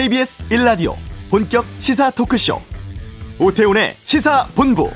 KBS 0.00 0.48
1라디오 0.48 0.94
본격 1.28 1.66
시사 1.78 2.10
토크쇼 2.12 2.58
오태훈의 3.38 3.92
시사본부 3.92 4.90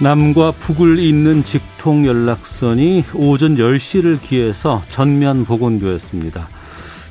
남과 0.00 0.52
북을 0.52 0.98
잇는 0.98 1.44
직통 1.44 2.06
연락선이 2.06 3.04
오전 3.12 3.56
10시를 3.56 4.18
기해서 4.22 4.80
전면 4.88 5.44
복원되었습니다. 5.44 6.48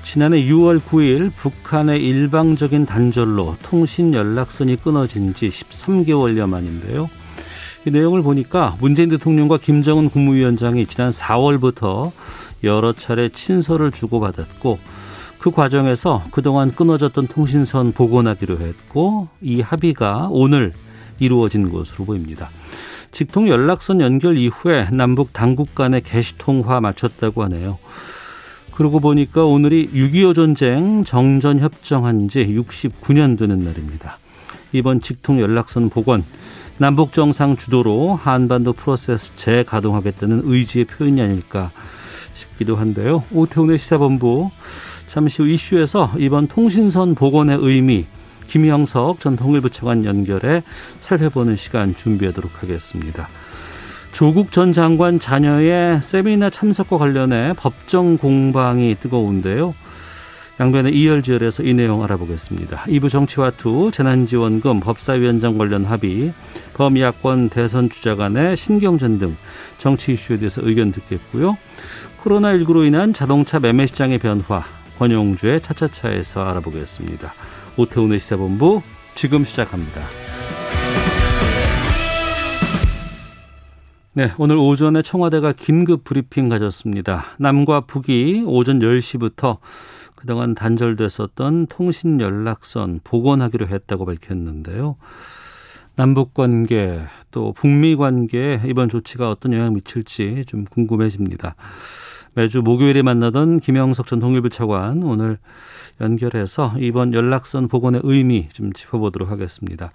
지난해 0.03 0.41
6월 0.41 0.79
9일 0.79 1.31
북한의 1.35 2.03
일방적인 2.03 2.87
단절로 2.87 3.57
통신 3.61 4.15
연락선이 4.15 4.77
끊어진 4.77 5.35
지 5.35 5.49
13개월여 5.49 6.49
만인데요. 6.49 7.07
이 7.85 7.91
내용을 7.91 8.21
보니까 8.21 8.75
문재인 8.81 9.09
대통령과 9.09 9.57
김정은 9.57 10.09
국무위원장이 10.09 10.85
지난 10.87 11.11
4월부터 11.11 12.11
여러 12.63 12.91
차례 12.91 13.29
친서를 13.29 13.91
주고받았고 13.91 14.79
그 15.39 15.51
과정에서 15.51 16.23
그동안 16.31 16.71
끊어졌던 16.71 17.27
통신선 17.27 17.93
복원하기로 17.93 18.59
했고 18.59 19.29
이 19.41 19.61
합의가 19.61 20.27
오늘 20.29 20.73
이루어진 21.19 21.71
것으로 21.71 22.05
보입니다. 22.05 22.49
직통 23.11 23.47
연락선 23.47 24.01
연결 24.01 24.37
이후에 24.37 24.89
남북 24.91 25.31
당국 25.31 25.73
간의 25.73 26.01
게시통화 26.01 26.81
마쳤다고 26.81 27.43
하네요. 27.43 27.79
그러고 28.75 28.99
보니까 28.99 29.45
오늘이 29.45 29.89
6.25 29.93 30.35
전쟁 30.35 31.03
정전 31.05 31.59
협정한 31.59 32.29
지 32.29 32.45
69년 32.45 33.37
되는 33.37 33.59
날입니다. 33.59 34.17
이번 34.71 35.01
직통 35.01 35.39
연락선 35.39 35.89
복원 35.89 36.23
남북 36.79 37.11
정상 37.11 37.57
주도로 37.57 38.15
한반도 38.15 38.71
프로세스 38.71 39.35
재가동하겠다는 39.35 40.43
의지의 40.45 40.85
표현이 40.85 41.21
아닐까 41.21 41.71
싶기도 42.33 42.77
한데요. 42.77 43.25
오태훈의 43.33 43.77
시사본부 43.77 44.49
잠시 45.05 45.41
후 45.41 45.49
이슈에서 45.49 46.13
이번 46.17 46.47
통신선 46.47 47.15
복원의 47.15 47.57
의미 47.59 48.05
김영석 48.47 49.19
전 49.19 49.35
통일부 49.35 49.69
차관 49.69 50.05
연결해 50.05 50.63
살펴보는 51.01 51.57
시간 51.57 51.93
준비하도록 51.93 52.63
하겠습니다. 52.63 53.27
조국 54.13 54.53
전 54.53 54.71
장관 54.71 55.19
자녀의 55.19 56.01
세미나 56.01 56.49
참석과 56.49 56.97
관련해 56.97 57.55
법정 57.57 58.17
공방이 58.17 58.95
뜨거운데요. 58.95 59.75
양변의 60.59 60.93
이열치열에서 60.93 61.63
이 61.63 61.73
내용 61.73 62.03
알아보겠습니다. 62.03 62.83
2부 62.83 63.09
정치와 63.09 63.51
투, 63.51 63.91
재난지원금, 63.93 64.81
법사위원장 64.81 65.57
관련 65.57 65.85
합의, 65.85 66.33
범야권 66.73 67.49
대선 67.49 67.89
주자 67.89 68.15
간의 68.15 68.57
신경전 68.57 69.19
등 69.19 69.37
정치 69.77 70.13
이슈에 70.13 70.37
대해서 70.37 70.61
의견 70.63 70.91
듣겠고요. 70.91 71.57
코로나19로 72.23 72.85
인한 72.85 73.13
자동차 73.13 73.59
매매 73.59 73.87
시장의 73.87 74.17
변화, 74.17 74.63
권용주의 74.97 75.61
차차차에서 75.61 76.43
알아보겠습니다. 76.49 77.33
오태훈의 77.77 78.19
시사본부 78.19 78.81
지금 79.15 79.45
시작합니다. 79.45 80.01
네, 84.11 84.33
오늘 84.37 84.57
오전에 84.57 85.01
청와대가 85.03 85.53
긴급 85.53 86.03
브리핑 86.03 86.49
가졌습니다. 86.49 87.23
남과 87.37 87.81
북이 87.81 88.43
오전 88.45 88.79
10시부터 88.79 89.59
그동안 90.19 90.53
단절됐었던 90.53 91.67
통신 91.67 92.19
연락선 92.19 92.99
복원하기로 93.05 93.67
했다고 93.67 94.05
밝혔는데요. 94.05 94.97
남북 95.95 96.33
관계 96.33 96.99
또 97.31 97.53
북미 97.53 97.95
관계에 97.95 98.59
이번 98.65 98.89
조치가 98.89 99.29
어떤 99.29 99.53
영향을 99.53 99.71
미칠지 99.71 100.43
좀 100.45 100.65
궁금해집니다. 100.65 101.55
매주 102.33 102.61
목요일에 102.61 103.01
만나던 103.01 103.61
김영석 103.61 104.07
전 104.07 104.19
통일부 104.19 104.49
차관 104.49 105.03
오늘 105.03 105.37
연결해서 106.01 106.73
이번 106.79 107.13
연락선 107.13 107.69
복원의 107.69 108.01
의미 108.03 108.49
좀 108.49 108.73
짚어보도록 108.73 109.31
하겠습니다. 109.31 109.89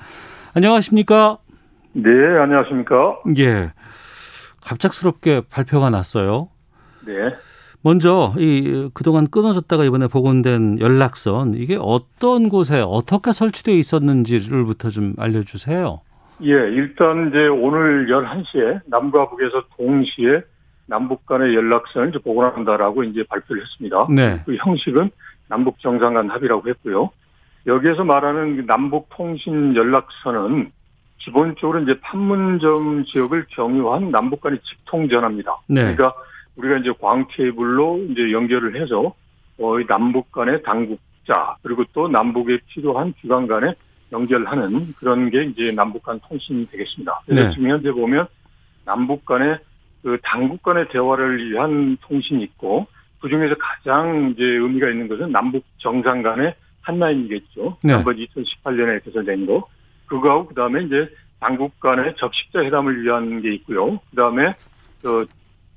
안녕하십니까? 0.55 1.37
네, 1.93 2.11
안녕하십니까? 2.41 3.19
예. 3.37 3.73
갑작스럽게 4.63 5.43
발표가 5.51 5.91
났어요. 5.91 6.49
네. 7.07 7.13
먼저 7.84 8.33
이 8.39 8.89
그동안 8.95 9.27
끊어졌다가 9.27 9.84
이번에 9.84 10.09
복원된 10.09 10.81
연락선 10.81 11.53
이게 11.55 11.77
어떤 11.78 12.49
곳에 12.49 12.81
어떻게 12.81 13.33
설치되어 13.33 13.75
있었는지를부터 13.75 14.89
좀 14.89 15.15
알려주세요. 15.19 16.00
예, 16.45 16.50
일단 16.50 17.28
이제 17.28 17.47
오늘 17.47 18.06
11시에 18.06 18.81
남과 18.87 19.28
북에서 19.28 19.65
동시에 19.77 20.41
남북 20.87 21.27
간의 21.27 21.55
연락선을 21.55 22.09
이제 22.09 22.19
복원한다라고 22.19 23.05
이제 23.05 23.22
발표를 23.28 23.62
했습니다. 23.62 24.06
네. 24.11 24.41
그 24.47 24.56
형식은 24.56 25.11
남북 25.49 25.78
정상 25.81 26.15
간 26.15 26.31
합의라고 26.31 26.66
했고요. 26.66 27.11
여기에서 27.66 28.03
말하는 28.03 28.65
남북 28.65 29.09
통신 29.11 29.77
연락선은 29.77 30.72
기본적으로 31.19 31.81
이제 31.81 32.01
판문점 32.01 33.05
지역을 33.05 33.47
경유한 33.51 34.11
남북 34.11 34.41
간의 34.41 34.59
직통 34.65 35.09
전화입니다. 35.09 35.59
네. 35.69 35.95
그러니까 35.95 36.15
우리가 36.56 36.78
이제 36.78 36.92
광 37.00 37.26
케이블로 37.28 38.06
이제 38.10 38.32
연결을 38.32 38.81
해서 38.81 39.15
어, 39.59 39.78
남북 39.87 40.32
간의 40.32 40.62
당국자 40.62 41.56
그리고 41.62 41.84
또 41.92 42.09
남북에 42.09 42.59
필요한 42.69 43.12
기관 43.20 43.47
간에 43.47 43.75
연결하는 44.12 44.92
그런 44.94 45.31
게 45.31 45.44
이제 45.44 45.72
남북 45.72 46.03
간 46.03 46.20
통신이 46.28 46.66
되겠습니다. 46.69 47.20
그래서 47.26 47.48
네. 47.48 47.54
지금 47.54 47.70
현재 47.70 47.91
보면 47.91 48.26
남북 48.84 49.25
간의 49.25 49.59
그 50.03 50.19
당국 50.22 50.62
간의 50.62 50.88
대화를 50.91 51.50
위한 51.50 51.97
통신이 52.03 52.42
있고 52.44 52.86
그 53.21 53.28
중에서 53.28 53.54
가장 53.59 54.32
이제 54.32 54.44
의미가 54.44 54.91
있는 54.91 55.09
것은 55.09 55.32
남북 55.32 55.65
정상 55.78 56.22
간의 56.22 56.54
한라인이겠죠. 56.82 57.78
네. 57.82 57.88
지난번 57.88 58.16
2018년에 58.16 59.03
개설된 59.04 59.47
거. 59.47 59.66
그거하고 60.06 60.48
그 60.48 60.54
다음에 60.54 60.82
이제 60.82 61.09
당국 61.41 61.81
간의 61.81 62.15
적식자 62.16 62.60
회담을 62.60 63.03
위한 63.03 63.41
게 63.41 63.54
있고요. 63.54 63.98
그 64.10 64.16
다음에 64.16 64.54
그 65.03 65.26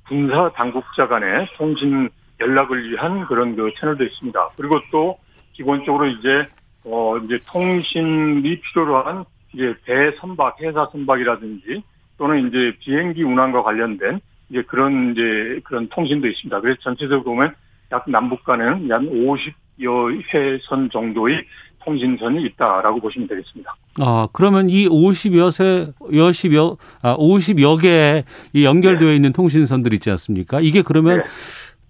군사 0.08 0.50
당국자 0.52 1.06
간의 1.06 1.48
통신 1.56 2.08
연락을 2.40 2.90
위한 2.90 3.26
그런 3.26 3.56
그 3.56 3.70
채널도 3.78 4.04
있습니다. 4.04 4.48
그리고 4.56 4.80
또 4.90 5.18
기본적으로 5.52 6.06
이제 6.06 6.44
어 6.84 7.18
이제 7.18 7.38
통신이 7.46 8.60
필요로 8.60 9.02
한 9.02 9.24
이제 9.52 9.74
배 9.84 10.12
선박, 10.18 10.60
회사 10.60 10.86
선박이라든지 10.92 11.82
또는 12.16 12.48
이제 12.48 12.76
비행기 12.80 13.22
운항과 13.22 13.62
관련된 13.62 14.20
이제 14.50 14.62
그런 14.62 15.12
이제 15.12 15.60
그런 15.64 15.88
통신도 15.88 16.26
있습니다. 16.26 16.60
그래서 16.60 16.78
전체적으로 16.80 17.24
보면 17.24 17.54
약 17.92 18.08
남북 18.10 18.44
간에는 18.44 18.88
약 18.88 19.00
50여 19.02 20.22
회선 20.32 20.90
정도의 20.90 21.44
통신선이 21.88 22.42
있다라고 22.42 23.00
보시면 23.00 23.28
되겠습니다. 23.28 23.74
아, 24.00 24.28
그러면 24.32 24.68
이 24.68 24.86
50여 24.88 25.50
세, 25.50 25.90
여십여, 26.14 26.76
아, 27.02 27.16
50여 27.16 27.80
개의 27.80 28.24
이 28.52 28.64
연결되어 28.64 29.12
있는 29.12 29.32
통신선들 29.32 29.94
있지 29.94 30.10
않습니까? 30.10 30.60
이게 30.60 30.82
그러면 30.82 31.18
네. 31.18 31.24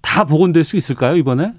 다 0.00 0.24
복원될 0.24 0.62
수 0.64 0.76
있을까요, 0.76 1.16
이번에? 1.16 1.52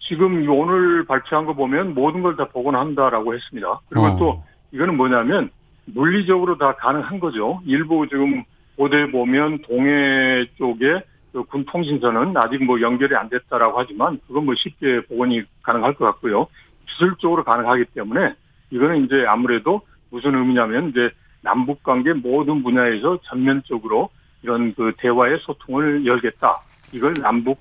지금 0.00 0.48
오늘 0.48 1.04
발표한 1.04 1.44
거 1.46 1.54
보면 1.54 1.94
모든 1.94 2.22
걸 2.22 2.36
다 2.36 2.46
복원한다라고 2.46 3.34
했습니다. 3.34 3.80
그리고 3.88 4.06
어. 4.06 4.16
또 4.16 4.42
이거는 4.72 4.96
뭐냐면 4.96 5.50
물리적으로 5.84 6.56
다 6.58 6.74
가능한 6.76 7.20
거죠. 7.20 7.60
일부 7.66 8.06
지금 8.08 8.42
보도에 8.76 9.10
보면 9.10 9.58
동해 9.68 10.46
쪽에 10.56 11.02
그군 11.32 11.64
통신선은 11.66 12.36
아직 12.36 12.62
뭐 12.64 12.80
연결이 12.80 13.14
안 13.16 13.28
됐다라고 13.28 13.78
하지만 13.78 14.18
그건 14.26 14.46
뭐 14.46 14.54
쉽게 14.56 15.02
복원이 15.08 15.42
가능할 15.62 15.94
것 15.94 16.04
같고요. 16.06 16.46
기술적으로 16.92 17.44
가능하기 17.44 17.86
때문에 17.94 18.34
이거는 18.70 19.04
이제 19.04 19.24
아무래도 19.26 19.82
무슨 20.10 20.34
의미냐면 20.34 20.90
이제 20.90 21.10
남북 21.42 21.82
관계 21.82 22.12
모든 22.12 22.62
분야에서 22.62 23.18
전면적으로 23.24 24.10
이런 24.42 24.74
그 24.74 24.92
대화의 24.98 25.38
소통을 25.42 26.06
열겠다. 26.06 26.60
이걸 26.92 27.14
남북 27.14 27.58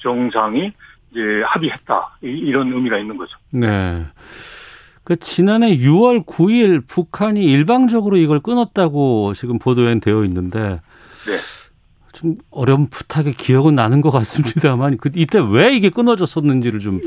정상이 0.00 0.72
이제 1.10 1.20
합의했다. 1.46 2.18
이- 2.24 2.26
이런 2.28 2.72
의미가 2.72 2.98
있는 2.98 3.16
거죠. 3.16 3.36
네. 3.50 4.04
그 5.04 5.16
지난해 5.16 5.76
6월 5.76 6.24
9일 6.26 6.86
북한이 6.86 7.44
일방적으로 7.44 8.16
이걸 8.16 8.40
끊었다고 8.40 9.34
지금 9.34 9.58
보도에 9.58 9.98
되어 10.00 10.24
있는데 10.24 10.80
네. 11.26 11.36
좀 12.12 12.36
어렴풋하게 12.50 13.32
기억은 13.32 13.74
나는 13.74 14.00
것 14.00 14.10
같습니다만 14.10 14.96
그 14.98 15.10
이때 15.14 15.40
왜 15.46 15.74
이게 15.74 15.90
끊어졌었는지를 15.90 16.80
좀 16.80 17.00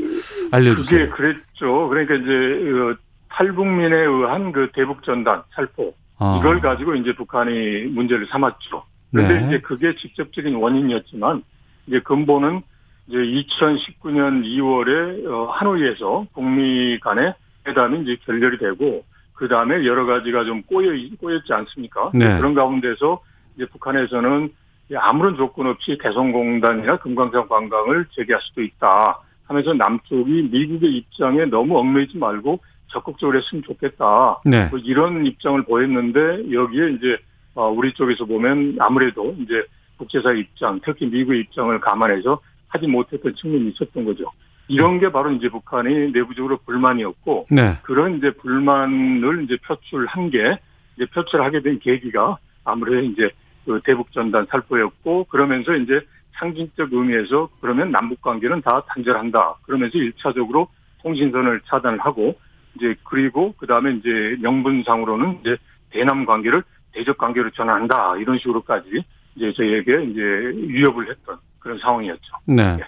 알려주세요. 0.50 1.10
그랬죠. 1.10 1.88
그러니까 1.88 2.14
이제 2.14 2.26
그 2.26 2.96
탈북민에 3.28 3.96
의한 3.96 4.52
그 4.52 4.70
대북 4.72 5.02
전단 5.02 5.42
살포 5.54 5.94
아, 6.18 6.36
이걸 6.38 6.60
가지고 6.60 6.94
이제 6.94 7.14
북한이 7.14 7.86
문제를 7.86 8.26
삼았죠. 8.26 8.82
그런데 9.12 9.40
네. 9.40 9.46
이제 9.46 9.60
그게 9.60 9.94
직접적인 9.94 10.56
원인이었지만 10.56 11.42
이제 11.86 12.00
근본은 12.00 12.62
이제 13.06 13.16
2019년 13.16 14.44
2월에 14.44 15.26
어, 15.26 15.50
하노이에서 15.50 16.26
북미 16.34 16.98
간의 17.00 17.34
회담이 17.66 18.02
이제 18.02 18.16
결렬이 18.24 18.58
되고 18.58 19.04
그 19.32 19.48
다음에 19.48 19.86
여러 19.86 20.04
가지가 20.04 20.44
좀 20.44 20.62
꼬여 20.62 20.90
꼬였지 21.20 21.52
않습니까? 21.52 22.10
네. 22.12 22.36
그런 22.36 22.54
가운데서 22.54 23.20
이제 23.56 23.66
북한에서는 23.66 24.52
아무런 24.96 25.36
조건 25.36 25.68
없이 25.68 25.98
개성공단이나 26.02 26.96
금강산 26.98 27.48
관광을 27.48 28.06
재개할 28.14 28.40
수도 28.42 28.62
있다 28.62 29.20
하면서 29.48 29.72
남쪽이 29.72 30.50
미국의 30.52 30.94
입장에 30.96 31.46
너무 31.46 31.78
얽매이지 31.78 32.18
말고 32.18 32.60
적극적으로 32.88 33.38
했으면 33.38 33.64
좋겠다. 33.64 34.40
네. 34.44 34.66
뭐 34.68 34.78
이런 34.78 35.26
입장을 35.26 35.60
보였는데 35.64 36.52
여기에 36.52 36.90
이제 36.90 37.18
어, 37.54 37.68
우리 37.68 37.92
쪽에서 37.92 38.24
보면 38.24 38.76
아무래도 38.78 39.34
이제 39.40 39.64
국제사 39.96 40.32
입장, 40.32 40.80
특히 40.84 41.06
미국의 41.06 41.40
입장을 41.40 41.78
감안해서 41.80 42.40
하지 42.68 42.86
못했던 42.86 43.34
측면이 43.34 43.70
있었던 43.70 44.04
거죠. 44.04 44.30
이런 44.68 45.00
게 45.00 45.10
바로 45.10 45.32
이제 45.32 45.48
북한이 45.48 46.12
내부적으로 46.12 46.58
불만이었고 46.58 47.46
네. 47.50 47.78
그런 47.82 48.18
이제 48.18 48.30
불만을 48.30 49.44
이제 49.44 49.56
표출한 49.66 50.30
게 50.30 50.58
이제 50.96 51.06
표출하게 51.06 51.62
된 51.62 51.78
계기가 51.78 52.36
아무래도 52.64 53.00
이제 53.00 53.30
그 53.64 53.80
대북 53.84 54.12
전단 54.12 54.46
살포였고 54.50 55.24
그러면서 55.24 55.74
이제 55.74 56.00
상징적 56.38 56.92
의미에서 56.92 57.48
그러면 57.60 57.90
남북 57.90 58.22
관계는 58.22 58.62
다 58.62 58.82
단절한다. 58.88 59.56
그러면서 59.62 59.98
일차적으로 59.98 60.68
통신선을 61.02 61.62
차단을 61.66 61.98
하고 62.00 62.34
이제 62.76 62.94
그리고 63.04 63.54
그다음에 63.58 63.92
이제 63.92 64.36
명분상으로는 64.40 65.38
이제 65.40 65.56
대남 65.90 66.24
관계를 66.26 66.62
대적 66.92 67.18
관계로 67.18 67.50
전환한다. 67.50 68.16
이런 68.16 68.38
식으로까지 68.38 69.04
이제 69.36 69.52
저희에게 69.52 70.04
이제 70.04 70.20
위협을 70.68 71.10
했던 71.10 71.38
그런 71.58 71.78
상황이었죠. 71.78 72.36
네. 72.46 72.78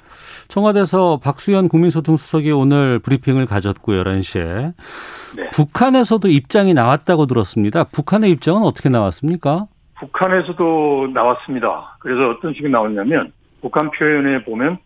청와대에서 0.49 1.19
박수현 1.23 1.69
국민소통수석이 1.69 2.51
오늘 2.53 2.99
브리핑을 2.99 3.47
가졌고요, 3.47 4.03
11시에. 4.05 4.73
네. 5.37 5.51
북한에서도 5.51 6.29
입장이 6.29 6.73
나왔다고 6.75 7.27
들었습니다. 7.27 7.85
북한의 7.85 8.31
입장은 8.31 8.63
어떻게 8.63 8.89
나왔습니까? 8.89 9.67
북한에서도 9.99 11.11
나왔습니다. 11.13 11.97
그래서 12.01 12.31
어떤 12.31 12.55
식이 12.55 12.69
나왔냐면 12.69 13.33
북한 13.61 13.91
표현에 13.91 14.45
보면 14.45 14.79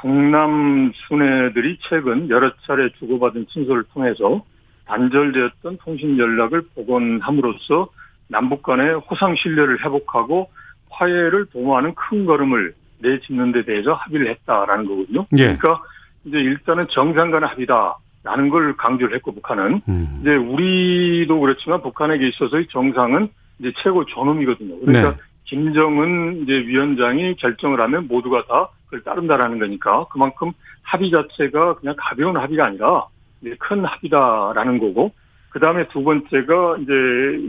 북남 0.00 0.92
순회들이 0.94 1.78
최근 1.88 2.28
여러 2.28 2.52
차례 2.66 2.90
주고받은 2.98 3.46
친서를 3.48 3.84
통해서 3.84 4.44
단절되었던 4.86 5.78
통신 5.78 6.18
연락을 6.18 6.62
복원함으로써 6.74 7.88
남북 8.28 8.62
간의 8.62 8.96
호상 8.96 9.34
신뢰를 9.36 9.84
회복하고 9.84 10.50
화해를 10.90 11.46
도모하는 11.46 11.94
큰 11.94 12.26
걸음을 12.26 12.74
내짓는 12.98 13.52
데 13.52 13.64
대해서 13.64 13.94
합의를 13.94 14.28
했다라는 14.28 14.86
거거든요. 14.86 15.26
예. 15.38 15.56
그러니까 15.56 15.82
이제 16.24 16.38
일단은 16.38 16.86
정상 16.90 17.30
간의 17.30 17.48
합의다라는 17.48 18.48
걸 18.50 18.76
강조를 18.76 19.14
했고 19.16 19.32
북한은 19.32 19.82
음. 19.88 20.18
이제 20.20 20.34
우리도 20.34 21.38
그렇지만 21.40 21.82
북한에게 21.82 22.28
있어서의 22.28 22.66
정상은 22.68 23.28
이제 23.58 23.72
최고 23.82 24.04
존엄이거든요. 24.04 24.80
그러니까 24.80 25.10
네. 25.12 25.16
김정은 25.44 26.42
이제 26.42 26.52
위원장이 26.52 27.36
결정을 27.36 27.80
하면 27.80 28.08
모두가 28.08 28.44
다 28.46 28.68
그걸 28.86 29.02
따른다라는 29.02 29.58
거니까 29.58 30.06
그만큼 30.10 30.52
합의 30.82 31.10
자체가 31.10 31.76
그냥 31.76 31.94
가벼운 31.98 32.36
합의가 32.36 32.66
아니라 32.66 33.06
큰 33.58 33.84
합의다라는 33.84 34.78
거고 34.78 35.12
그 35.50 35.60
다음에 35.60 35.86
두 35.88 36.02
번째가 36.02 36.78
이제 36.78 36.92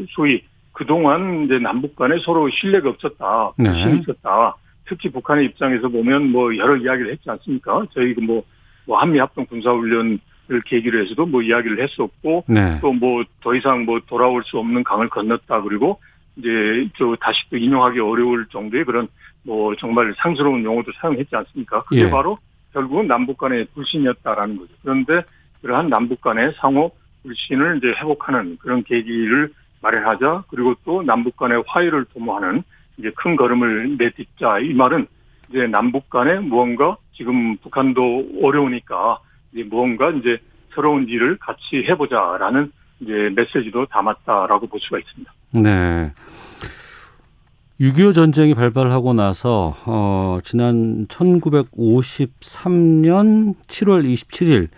소위 0.10 0.44
그동안 0.74 1.46
이제 1.46 1.58
남북 1.58 1.96
간에 1.96 2.18
서로 2.20 2.50
신뢰가 2.50 2.90
없었다, 2.90 3.54
네. 3.58 3.70
불신이 3.70 4.02
있었다. 4.02 4.56
특히 4.88 5.10
북한의 5.10 5.46
입장에서 5.46 5.88
보면 5.88 6.32
뭐 6.32 6.56
여러 6.58 6.76
이야기를 6.76 7.12
했지 7.12 7.30
않습니까? 7.30 7.86
저희 7.94 8.14
그 8.14 8.20
뭐, 8.20 8.44
뭐 8.86 9.00
한미 9.00 9.18
합동 9.18 9.46
군사훈련을 9.46 10.20
계기로 10.66 11.02
해서도 11.02 11.26
뭐 11.26 11.42
이야기를 11.42 11.82
했었고 11.82 12.44
네. 12.48 12.80
또뭐 12.82 13.24
더 13.42 13.56
이상 13.56 13.86
뭐 13.86 14.00
돌아올 14.06 14.44
수 14.44 14.60
없는 14.60 14.84
강을 14.84 15.10
건넜다 15.10 15.62
그리고 15.62 16.00
이제 16.38 16.90
저 16.98 17.16
다시 17.20 17.40
또 17.50 17.58
인용하기 17.58 18.00
어려울 18.00 18.46
정도의 18.48 18.84
그런 18.86 19.08
뭐 19.44 19.76
정말 19.76 20.14
상스러운 20.18 20.64
용어도 20.64 20.92
사용했지 21.00 21.36
않습니까? 21.36 21.84
그게 21.84 22.02
예. 22.02 22.10
바로 22.10 22.38
결국은 22.74 23.08
남북 23.08 23.38
간의 23.38 23.68
불신이었다라는 23.74 24.58
거죠. 24.58 24.74
그런데 24.82 25.22
그러한 25.62 25.90
남북 25.90 26.22
간의 26.22 26.54
상호 26.58 26.92
불신을 27.24 27.78
이제 27.78 27.88
회복하는 28.00 28.58
그런 28.58 28.84
계기를 28.84 29.52
마련하자 29.82 30.46
그리고 30.50 30.76
또 30.84 31.04
남북 31.04 31.38
간의 31.38 31.64
화해를 31.68 32.06
도모하는 32.14 32.64
이제 32.98 33.12
큰 33.16 33.36
걸음을 33.36 33.98
내딛자 33.98 34.60
이 34.60 34.74
말은 34.74 35.08
이제 35.50 35.68
남북 35.68 36.10
간에 36.10 36.40
무언가 36.40 36.98
지금 37.14 37.56
북한도 37.58 38.42
어려우니까 38.44 39.20
이제 39.54 39.64
무언가 39.64 40.10
이제 40.12 40.40
새로운 40.74 41.08
일을 41.08 41.38
같이 41.38 41.84
해보자라는 41.88 42.72
이제 43.00 43.32
메시지도 43.36 43.86
담았다라고 43.86 44.68
볼 44.68 44.80
수가 44.80 45.00
있습니다. 45.00 45.32
네. 45.62 46.12
6.25 47.82 48.14
전쟁이 48.14 48.54
발발하고 48.54 49.14
나서 49.14 49.76
어 49.86 50.40
지난 50.46 51.08
1953년 51.08 53.56
7월 53.68 54.06
27일 54.06 54.70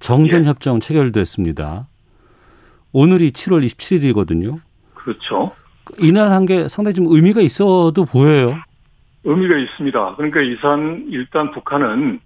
정전 0.00 0.44
예. 0.44 0.48
협정 0.48 0.80
체결됐습니다. 0.80 1.86
오늘이 2.92 3.30
7월 3.32 3.64
27일이거든요. 3.64 4.58
그렇죠. 4.94 5.52
이날 5.98 6.30
한 6.30 6.44
게 6.46 6.68
상당히 6.68 6.94
좀 6.94 7.06
의미가 7.08 7.40
있어도 7.40 8.04
보여요. 8.04 8.56
의미가 9.24 9.56
있습니다. 9.56 10.16
그러니까 10.16 10.42
이산 10.42 11.06
일단 11.08 11.50
북한은 11.52 12.20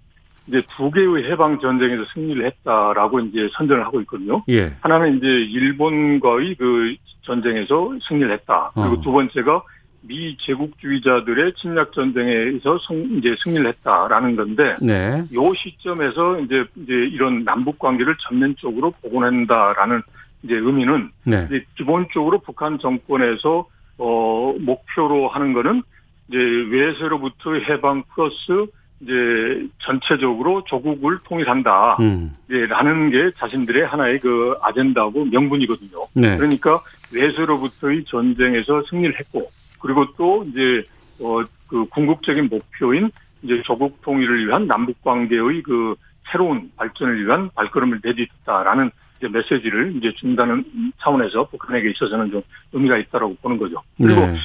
이제 0.47 0.61
두 0.75 0.89
개의 0.91 1.29
해방 1.29 1.59
전쟁에서 1.59 2.05
승리를 2.13 2.45
했다라고 2.45 3.19
이제 3.19 3.49
선전을 3.53 3.85
하고 3.85 3.99
있거든요. 4.01 4.43
예. 4.49 4.73
하나는 4.81 5.17
이제 5.17 5.27
일본과의 5.27 6.55
그 6.55 6.95
전쟁에서 7.21 7.97
승리를 8.07 8.31
했다. 8.31 8.71
그리고 8.73 8.93
어. 8.93 9.01
두 9.01 9.11
번째가 9.11 9.61
미 10.01 10.37
제국주의자들의 10.39 11.53
침략 11.55 11.91
전쟁에서 11.91 12.79
승, 12.87 13.17
이제 13.17 13.35
승리를 13.43 13.67
했다라는 13.67 14.35
건데 14.37 14.77
네. 14.81 15.23
요 15.33 15.53
시점에서 15.53 16.39
이제 16.39 16.63
이제 16.75 16.93
이런 16.93 17.43
남북 17.43 17.77
관계를 17.79 18.15
전면적으로 18.19 18.91
복원한다라는 19.01 20.01
이제 20.43 20.55
의미는 20.55 21.09
네. 21.25 21.47
이제 21.49 21.65
기본적으로 21.75 22.39
북한 22.39 22.79
정권에서 22.79 23.67
어 23.97 24.55
목표로 24.59 25.27
하는 25.27 25.53
거는 25.53 25.83
이제 26.29 26.37
외세로부터 26.37 27.55
해방 27.55 28.03
플러스 28.13 28.67
이제 28.99 29.67
전체적으로 29.79 30.63
조국을 30.65 31.19
통일한다. 31.23 31.97
음. 31.99 32.35
예, 32.49 32.65
라는 32.65 33.11
게 33.11 33.31
자신들의 33.37 33.85
하나의 33.85 34.19
그 34.19 34.55
아젠다고 34.61 35.25
명분이거든요. 35.25 36.05
네. 36.13 36.35
그러니까 36.37 36.81
외세로부터의 37.13 38.05
전쟁에서 38.05 38.83
승리를 38.89 39.19
했고, 39.19 39.43
그리고 39.79 40.05
또 40.17 40.43
이제 40.49 40.83
어그 41.21 41.85
궁극적인 41.89 42.47
목표인 42.49 43.11
이제 43.43 43.61
조국 43.63 44.01
통일을 44.01 44.47
위한 44.47 44.65
남북 44.67 45.01
관계의 45.03 45.61
그 45.61 45.95
새로운 46.31 46.71
발전을 46.75 47.25
위한 47.25 47.49
발걸음을 47.55 48.01
내딛었다라는 48.03 48.91
이제 49.17 49.27
메시지를 49.29 49.95
이제 49.95 50.11
준다는 50.13 50.65
차원에서 50.99 51.47
북한에게 51.49 51.91
있어서는 51.91 52.31
좀 52.31 52.41
의미가 52.73 52.97
있다라고 52.97 53.35
보는 53.41 53.57
거죠. 53.57 53.81
그리고 53.97 54.21
네. 54.21 54.35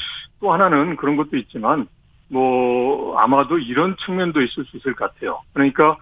또 0.41 0.53
하나는 0.53 0.97
그런 0.97 1.17
것도 1.17 1.37
있지만 1.37 1.87
뭐 2.33 3.19
아마도 3.19 3.59
이런 3.59 3.95
측면도 3.99 4.41
있을 4.41 4.65
수 4.65 4.77
있을 4.79 4.95
것 4.95 5.13
같아요. 5.13 5.43
그러니까 5.53 5.99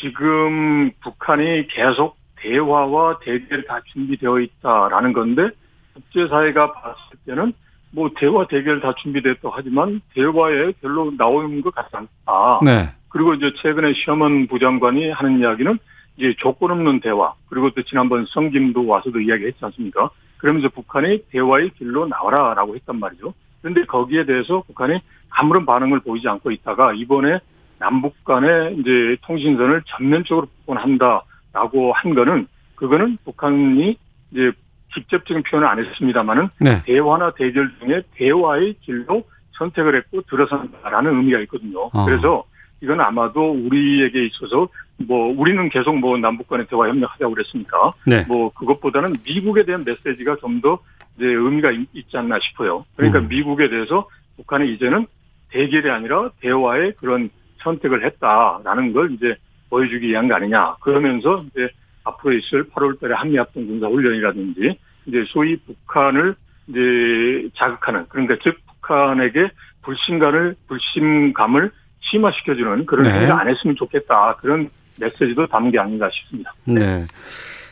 지금 0.00 0.92
북한이 1.02 1.66
계속 1.68 2.16
대화와 2.36 3.18
대결이 3.18 3.66
다 3.66 3.80
준비되어 3.92 4.38
있다라는 4.38 5.12
건데 5.12 5.50
국제사회가 5.94 6.72
봤을 6.72 7.18
때는 7.26 7.52
뭐 7.90 8.10
대화 8.16 8.46
대결 8.46 8.80
다 8.80 8.92
준비됐다고 9.02 9.50
하지만 9.50 10.00
대화에 10.14 10.72
별로 10.80 11.10
나오는 11.18 11.60
것 11.60 11.74
같지 11.74 11.96
않다. 11.96 12.60
네. 12.64 12.90
그리고 13.08 13.34
이제 13.34 13.52
최근에 13.56 13.94
시험은 13.94 14.46
부장관이 14.46 15.10
하는 15.10 15.40
이야기는 15.40 15.78
이제 16.18 16.34
조건 16.38 16.70
없는 16.70 17.00
대화 17.00 17.32
그리고 17.48 17.70
또 17.70 17.82
지난번 17.82 18.26
성김도 18.26 18.86
와서도 18.86 19.18
이야기했지 19.20 19.58
않습니까? 19.64 20.10
그러면서 20.36 20.68
북한이 20.68 21.24
대화의 21.30 21.70
길로 21.70 22.06
나와라라고 22.06 22.76
했단 22.76 23.00
말이죠. 23.00 23.34
그런데 23.60 23.84
거기에 23.84 24.24
대해서 24.24 24.62
북한이 24.66 25.00
아무런 25.30 25.66
반응을 25.66 26.00
보이지 26.00 26.28
않고 26.28 26.50
있다가 26.50 26.92
이번에 26.94 27.40
남북 27.78 28.24
간의 28.24 28.76
이제 28.78 29.16
통신선을 29.22 29.82
전면적으로 29.86 30.46
복원한다라고 30.66 31.92
한 31.92 32.14
거는 32.14 32.46
그거는 32.74 33.18
북한이 33.24 33.96
이제 34.32 34.52
직접적인 34.94 35.42
표현을 35.44 35.68
안 35.68 35.84
했습니다만은 35.84 36.48
네. 36.60 36.82
대화나 36.84 37.32
대결 37.32 37.70
중에 37.78 38.02
대화의 38.14 38.76
길로 38.80 39.24
선택을 39.52 39.96
했고 39.96 40.22
들어선다라는 40.22 41.16
의미가 41.18 41.40
있거든요. 41.40 41.90
아. 41.92 42.04
그래서 42.04 42.44
이건 42.80 43.00
아마도 43.00 43.50
우리에게 43.50 44.26
있어서 44.26 44.68
뭐 44.96 45.32
우리는 45.36 45.68
계속 45.68 45.96
뭐 45.98 46.16
남북 46.16 46.48
간의 46.48 46.66
대화 46.68 46.88
협력하자고 46.88 47.34
그랬으니까 47.34 47.92
네. 48.06 48.24
뭐 48.28 48.52
그것보다는 48.52 49.14
미국에 49.26 49.64
대한 49.64 49.84
메시지가 49.84 50.36
좀 50.36 50.60
더 50.60 50.78
이제 51.18 51.26
의미가 51.26 51.72
있- 51.72 51.88
있지 51.92 52.16
않나 52.16 52.38
싶어요. 52.40 52.84
그러니까 52.96 53.18
음. 53.18 53.28
미국에 53.28 53.68
대해서 53.68 54.08
북한이 54.36 54.72
이제는 54.74 55.06
대결이 55.50 55.90
아니라 55.90 56.30
대화의 56.40 56.94
그런 56.98 57.28
선택을 57.58 58.04
했다라는 58.06 58.92
걸 58.92 59.12
이제 59.12 59.34
보여주기 59.68 60.08
위한 60.08 60.28
거 60.28 60.34
아니냐. 60.36 60.76
그러면서 60.80 61.44
이제 61.50 61.68
앞으로 62.04 62.34
있을 62.34 62.68
8월 62.70 63.00
달에 63.00 63.14
한미합동 63.14 63.66
군사 63.66 63.86
훈련이라든지 63.88 64.78
이제 65.06 65.24
소위 65.28 65.56
북한을 65.56 66.34
이제 66.68 67.48
자극하는 67.56 68.06
그러니까 68.08 68.36
즉 68.42 68.56
북한에게 68.66 69.50
불신감을 69.82 70.54
불신감을 70.68 71.70
심화시켜주는 72.00 72.86
그런 72.86 73.04
네. 73.04 73.12
행위를 73.12 73.32
안 73.32 73.48
했으면 73.48 73.74
좋겠다 73.76 74.36
그런 74.36 74.70
메시지도 75.00 75.46
담은 75.46 75.70
게 75.70 75.78
아닌가 75.78 76.08
싶습니다. 76.10 76.52
네. 76.64 77.04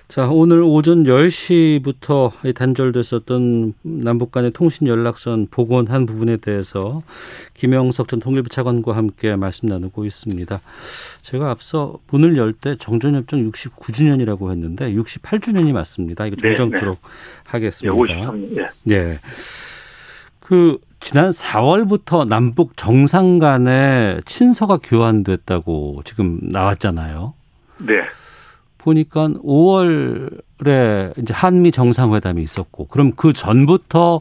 자, 0.09 0.29
오늘 0.29 0.63
오전 0.63 1.03
10시부터 1.03 2.55
단절됐었던 2.55 3.75
남북 3.83 4.31
간의 4.31 4.53
통신 4.53 4.87
연락선 4.87 5.49
복원한 5.51 6.07
부분에 6.07 6.37
대해서 6.37 7.03
김영석 7.55 8.07
전 8.07 8.21
통일부 8.21 8.49
차관과 8.49 8.95
함께 8.95 9.35
말씀 9.35 9.69
나누고 9.69 10.05
있습니다. 10.05 10.61
제가 11.23 11.51
앞서 11.51 11.99
문을 12.09 12.37
열 12.37 12.53
때 12.53 12.77
정전협정 12.79 13.51
69주년이라고 13.51 14.51
했는데 14.53 14.95
68주년이 14.95 15.73
맞습니다. 15.73 16.27
이거 16.27 16.37
네, 16.41 16.55
정정토록 16.55 16.99
예, 17.03 17.09
하겠습니다. 17.45 17.97
53년. 17.97 18.59
예. 18.89 18.95
예. 18.95 19.19
그 20.39 20.79
지난 21.01 21.31
4월부터 21.31 22.27
남북 22.29 22.77
정상 22.77 23.41
간에 23.41 24.21
친서가 24.25 24.79
교환됐다고 24.83 26.03
지금 26.05 26.39
나왔잖아요. 26.43 27.35
네. 27.79 27.95
보니까 28.87 29.29
5월에 29.29 31.19
이제 31.19 31.35
한미 31.35 31.73
정상회담이 31.73 32.43
있었고 32.43 32.87
그럼 32.87 33.13
그 33.17 33.33
전부터 33.33 34.21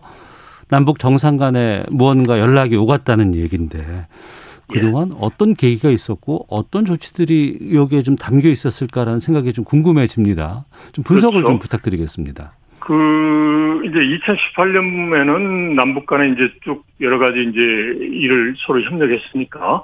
남북 0.69 0.97
정상 0.97 1.37
간에 1.37 1.83
무언가 1.91 2.39
연락이 2.39 2.75
오갔다는 2.75 3.35
얘기인데 3.35 4.07
그동안 4.67 5.11
어떤 5.19 5.53
계기가 5.53 5.91
있었고 5.91 6.47
어떤 6.49 6.85
조치들이 6.85 7.69
여기에 7.75 8.01
좀 8.01 8.15
담겨 8.15 8.49
있었을까라는 8.49 9.19
생각이 9.19 9.53
좀 9.53 9.63
궁금해집니다. 9.63 10.65
좀 10.91 11.03
분석을 11.03 11.41
그렇죠. 11.41 11.51
좀 11.51 11.59
부탁드리겠습니다. 11.59 12.53
그 12.79 13.81
이제 13.85 13.99
2018년에는 13.99 15.75
남북 15.75 16.07
간에 16.07 16.29
이제 16.29 16.49
쭉 16.63 16.83
여러 17.01 17.19
가지 17.19 17.43
이제 17.43 17.59
일을 17.59 18.55
서로 18.57 18.81
협력했으니까 18.81 19.83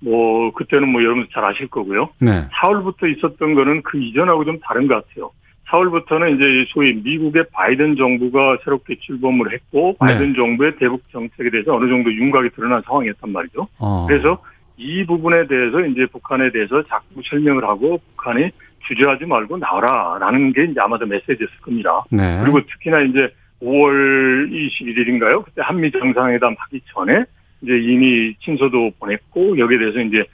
뭐 0.00 0.52
그때는 0.52 0.88
뭐 0.88 1.02
여러분 1.02 1.26
잘 1.32 1.44
아실 1.44 1.68
거고요. 1.68 2.10
네. 2.20 2.46
4월부터 2.48 3.16
있었던 3.16 3.54
거는 3.54 3.82
그 3.82 3.98
이전하고 3.98 4.44
좀 4.44 4.58
다른 4.60 4.86
것 4.86 4.94
같아요. 4.94 5.30
4월부터는 5.68 6.36
이제 6.36 6.70
소위 6.72 6.94
미국의 6.94 7.44
바이든 7.52 7.96
정부가 7.96 8.58
새롭게 8.64 8.96
출범을 9.00 9.52
했고 9.52 9.96
바이든 9.98 10.34
정부의 10.34 10.76
대북 10.76 11.02
정책에 11.10 11.50
대해서 11.50 11.74
어느 11.74 11.88
정도 11.88 12.12
윤곽이 12.12 12.50
드러난 12.50 12.80
상황이었단 12.86 13.30
말이죠. 13.30 13.68
어. 13.78 14.06
그래서 14.08 14.42
이 14.78 15.04
부분에 15.04 15.46
대해서 15.46 15.80
이제 15.84 16.06
북한에 16.06 16.50
대해서 16.52 16.82
자꾸 16.84 17.20
설명을 17.28 17.64
하고 17.64 18.00
북한이 18.16 18.50
주저하지 18.86 19.26
말고 19.26 19.58
나와라라는 19.58 20.52
게 20.52 20.64
이제 20.64 20.80
아마도 20.80 21.04
메시지였을 21.04 21.58
겁니다. 21.60 22.02
네. 22.10 22.40
그리고 22.42 22.60
특히나 22.64 23.02
이제 23.02 23.28
5월 23.60 24.50
21일인가요? 24.50 25.44
그때 25.44 25.62
한미 25.62 25.90
정상회담 25.90 26.54
하기 26.56 26.80
전에 26.94 27.24
이제 27.62 27.78
이미 27.78 28.34
친서도 28.40 28.92
보냈고 28.98 29.58
여기에 29.58 29.78
대해서 29.78 30.00
이제 30.00 30.24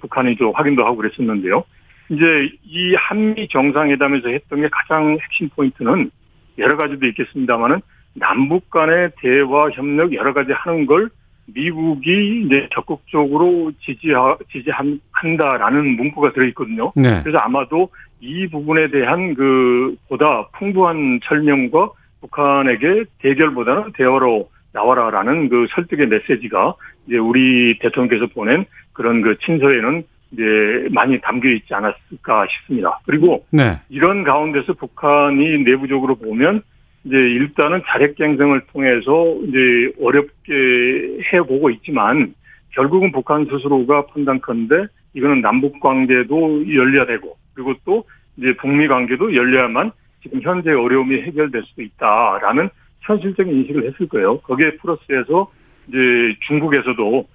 북한이 0.00 0.36
좀 0.36 0.52
확인도 0.54 0.84
하고 0.84 0.96
그랬었는데요. 0.96 1.64
이제 2.10 2.50
이 2.64 2.94
한미 2.94 3.48
정상회담에서 3.48 4.28
했던 4.28 4.60
게 4.60 4.68
가장 4.70 5.16
핵심 5.20 5.48
포인트는 5.50 6.10
여러 6.58 6.76
가지도 6.76 7.06
있겠습니다만은 7.06 7.80
남북 8.14 8.70
간의 8.70 9.10
대화 9.20 9.70
협력 9.70 10.14
여러 10.14 10.32
가지 10.32 10.52
하는 10.52 10.86
걸 10.86 11.08
미국이 11.46 12.44
이제 12.46 12.68
적극적으로 12.72 13.72
지지하, 13.80 14.36
지지한다라는 14.50 15.96
문구가 15.96 16.32
들어있거든요. 16.32 16.92
네. 16.96 17.20
그래서 17.22 17.38
아마도 17.38 17.90
이 18.20 18.46
부분에 18.48 18.88
대한 18.88 19.34
그 19.34 19.96
보다 20.08 20.48
풍부한 20.58 21.20
설명과 21.24 21.90
북한에게 22.20 23.04
대결보다는 23.18 23.92
대화로 23.92 24.48
나와라라는 24.74 25.48
그 25.48 25.66
설득의 25.70 26.08
메시지가 26.08 26.74
이제 27.06 27.16
우리 27.16 27.78
대통령께서 27.78 28.26
보낸 28.26 28.66
그런 28.92 29.22
그 29.22 29.38
친서에는 29.38 30.04
이제 30.32 30.88
많이 30.90 31.20
담겨 31.20 31.48
있지 31.48 31.72
않았을까 31.72 32.46
싶습니다. 32.50 32.98
그리고 33.06 33.46
네. 33.50 33.78
이런 33.88 34.24
가운데서 34.24 34.74
북한이 34.74 35.58
내부적으로 35.64 36.16
보면 36.16 36.62
이제 37.04 37.16
일단은 37.16 37.82
자력갱생을 37.86 38.62
통해서 38.72 39.36
이제 39.46 39.92
어렵게 40.02 41.20
해보고 41.32 41.70
있지만 41.70 42.34
결국은 42.70 43.12
북한 43.12 43.46
스스로가 43.46 44.06
판단컨대 44.06 44.86
이거는 45.14 45.40
남북 45.40 45.78
관계도 45.80 46.74
열려야 46.74 47.06
되고 47.06 47.36
그리고 47.54 47.74
또 47.84 48.04
이제 48.36 48.54
북미 48.56 48.88
관계도 48.88 49.34
열려야만 49.34 49.92
지금 50.22 50.40
현재 50.42 50.72
어려움이 50.72 51.22
해결될 51.22 51.62
수도 51.66 51.82
있다라는 51.82 52.70
현실적인 53.04 53.54
인식을 53.54 53.86
했을 53.86 54.08
거예요. 54.08 54.38
거기에 54.40 54.76
플러스해서 54.76 55.50
이제 55.88 55.98
중국에서도 56.46 57.26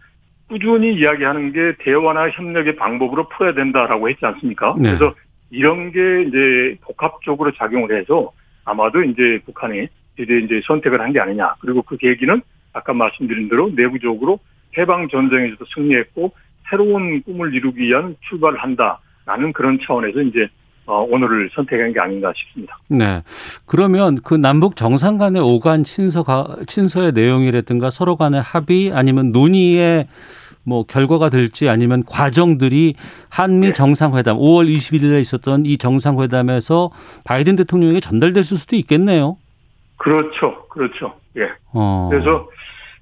꾸준히 0.47 0.95
이야기하는 0.95 1.51
게 1.53 1.75
대화나 1.79 2.29
협력의 2.29 2.75
방법으로 2.75 3.29
풀어야 3.29 3.53
된다라고 3.53 4.09
했지 4.09 4.25
않습니까? 4.25 4.75
네. 4.77 4.89
그래서 4.89 5.13
이런 5.51 5.91
게 5.91 6.23
이제 6.23 6.77
복합적으로 6.81 7.51
작용을 7.53 7.97
해서 7.99 8.31
아마도 8.65 9.03
이제 9.03 9.39
북한이 9.45 9.87
이제 10.19 10.37
이제 10.39 10.61
선택을 10.65 10.99
한 11.01 11.13
게 11.13 11.19
아니냐. 11.19 11.55
그리고 11.59 11.81
그 11.81 11.97
계기는 11.97 12.41
아까 12.73 12.93
말씀드린 12.93 13.49
대로 13.49 13.69
내부적으로 13.75 14.39
해방 14.77 15.07
전쟁에서도 15.09 15.63
승리했고 15.73 16.31
새로운 16.69 17.21
꿈을 17.23 17.53
이루기 17.53 17.81
위한 17.81 18.15
출발을 18.27 18.59
한다라는 18.59 19.53
그런 19.53 19.79
차원에서 19.81 20.21
이제 20.21 20.41
어, 20.41 20.49
오늘을 20.93 21.49
선택한 21.53 21.93
게 21.93 21.99
아닌가 21.99 22.31
싶습니다. 22.35 22.77
네. 22.87 23.23
그러면 23.65 24.17
그 24.23 24.33
남북 24.33 24.75
정상 24.75 25.17
간의 25.17 25.41
오간 25.41 25.83
친서가 25.83 26.57
친서의 26.67 27.11
내용이라든가 27.13 27.89
서로 27.89 28.15
간의 28.15 28.41
합의 28.41 28.91
아니면 28.93 29.31
논의의 29.31 30.07
뭐 30.63 30.83
결과가 30.83 31.29
될지 31.29 31.69
아니면 31.69 32.03
과정들이 32.05 32.95
한미 33.29 33.67
네. 33.67 33.73
정상회담 33.73 34.37
5월 34.37 34.67
21일에 34.67 35.19
있었던 35.21 35.65
이 35.65 35.77
정상회담에서 35.77 36.91
바이든 37.23 37.55
대통령에게 37.55 37.99
전달됐을 37.99 38.57
수도 38.57 38.75
있겠네요. 38.75 39.37
그렇죠, 39.97 40.65
그렇죠. 40.69 41.13
예. 41.37 41.49
어. 41.73 42.07
그래서 42.11 42.47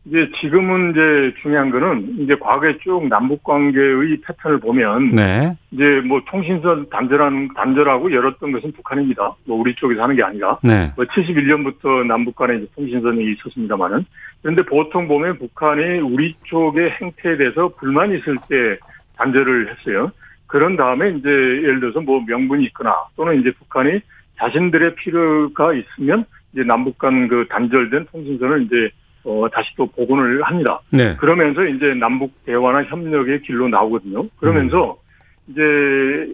이제 0.08 0.30
지금은 0.40 0.92
이제 0.92 1.34
중요한 1.42 1.70
거는 1.70 2.16
이제 2.20 2.36
과거에 2.36 2.78
쭉 2.78 3.08
남북 3.10 3.44
관계의 3.44 4.22
패턴을 4.26 4.60
보면 4.60 5.16
네. 5.16 5.54
이제 5.72 6.02
뭐 6.06 6.22
통신선 6.26 6.90
단절한 6.90 7.50
단절하고 7.54 8.12
열었던 8.14 8.54
것은 8.54 8.72
북한입니다. 8.72 9.36
뭐 9.46 9.58
우리 9.58 9.76
쪽에서 9.76 10.02
하는 10.04 10.16
게 10.16 10.24
아니라 10.24 10.58
네. 10.64 10.94
뭐 10.96 11.04
71년부터 11.06 12.06
남북 12.08 12.38
간에 12.38 12.56
이제 12.56 12.68
통신선이 12.76 13.34
있었습니다만은 13.34 14.06
그런데 14.42 14.62
보통 14.64 15.10
보면 15.10 15.40
북한이 15.40 16.00
우리 16.00 16.36
쪽의 16.46 16.92
행태에 17.02 17.36
대해서 17.36 17.68
불만이 17.78 18.18
있을 18.18 18.38
때 18.48 18.78
단절을 19.18 19.70
했어요. 19.70 20.12
그런 20.46 20.78
다음에 20.78 21.10
이제 21.10 21.30
예를 21.30 21.82
들어서 21.82 22.00
뭐 22.00 22.24
명분이 22.26 22.64
있거나 22.68 22.96
또는 23.18 23.42
이제 23.42 23.52
북한이 23.52 24.00
자신들의 24.38 24.96
필요가 24.96 25.74
있으면 25.74 26.24
이제 26.54 26.64
남북 26.64 26.98
간 26.98 27.28
그 27.28 27.46
단절된 27.50 28.06
통신선을 28.10 28.64
이제 28.64 28.90
어 29.28 29.50
다시 29.50 29.70
또 29.76 29.86
복원을 29.88 30.42
합니다. 30.44 30.80
네. 30.90 31.16
그러면서 31.18 31.66
이제 31.66 31.94
남북 31.96 32.32
대화나 32.46 32.84
협력의 32.84 33.42
길로 33.42 33.68
나오거든요. 33.68 34.30
그러면서 34.38 34.98
이제 35.48 35.62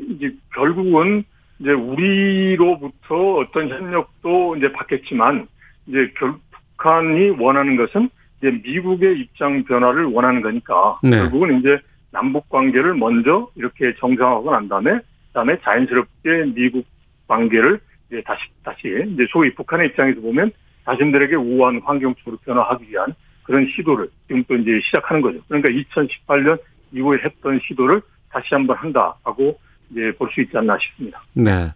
이제 0.09 0.31
결국은 0.53 1.23
이제 1.59 1.71
우리로부터 1.71 3.37
어떤 3.37 3.69
협력도 3.69 4.57
이제 4.57 4.71
받겠지만 4.71 5.47
이제 5.87 6.11
결 6.19 6.35
북한이 6.77 7.31
원하는 7.39 7.77
것은 7.77 8.09
이제 8.37 8.51
미국의 8.63 9.19
입장 9.21 9.63
변화를 9.63 10.05
원하는 10.05 10.41
거니까 10.41 10.99
네. 11.01 11.17
결국은 11.17 11.59
이제 11.59 11.79
남북 12.11 12.47
관계를 12.49 12.93
먼저 12.93 13.47
이렇게 13.55 13.95
정상화하고 13.99 14.51
난 14.51 14.69
다음에 14.69 14.99
그다음에 15.29 15.57
자연스럽게 15.63 16.53
미국 16.53 16.85
관계를 17.27 17.79
이제 18.07 18.21
다시 18.23 18.41
다시 18.63 18.87
이제 19.13 19.25
소위 19.31 19.51
북한의 19.55 19.87
입장에서 19.87 20.21
보면 20.21 20.51
자신들에게 20.85 21.35
우호한 21.35 21.81
환경 21.83 22.13
쪽으로 22.15 22.37
변화하기 22.45 22.85
위한 22.89 23.13
그런 23.43 23.67
시도를 23.75 24.09
지금 24.27 24.43
또 24.47 24.55
이제 24.55 24.79
시작하는 24.85 25.21
거죠. 25.21 25.39
그러니까 25.47 25.69
2018년 25.69 26.59
이후에 26.93 27.19
했던 27.23 27.59
시도를 27.67 28.01
다시 28.31 28.47
한번 28.51 28.77
한다하고 28.77 29.59
이제 29.91 30.11
볼 30.17 30.29
수 30.33 30.41
있지 30.41 30.57
않나 30.57 30.77
싶습니다. 30.79 31.21
네. 31.33 31.71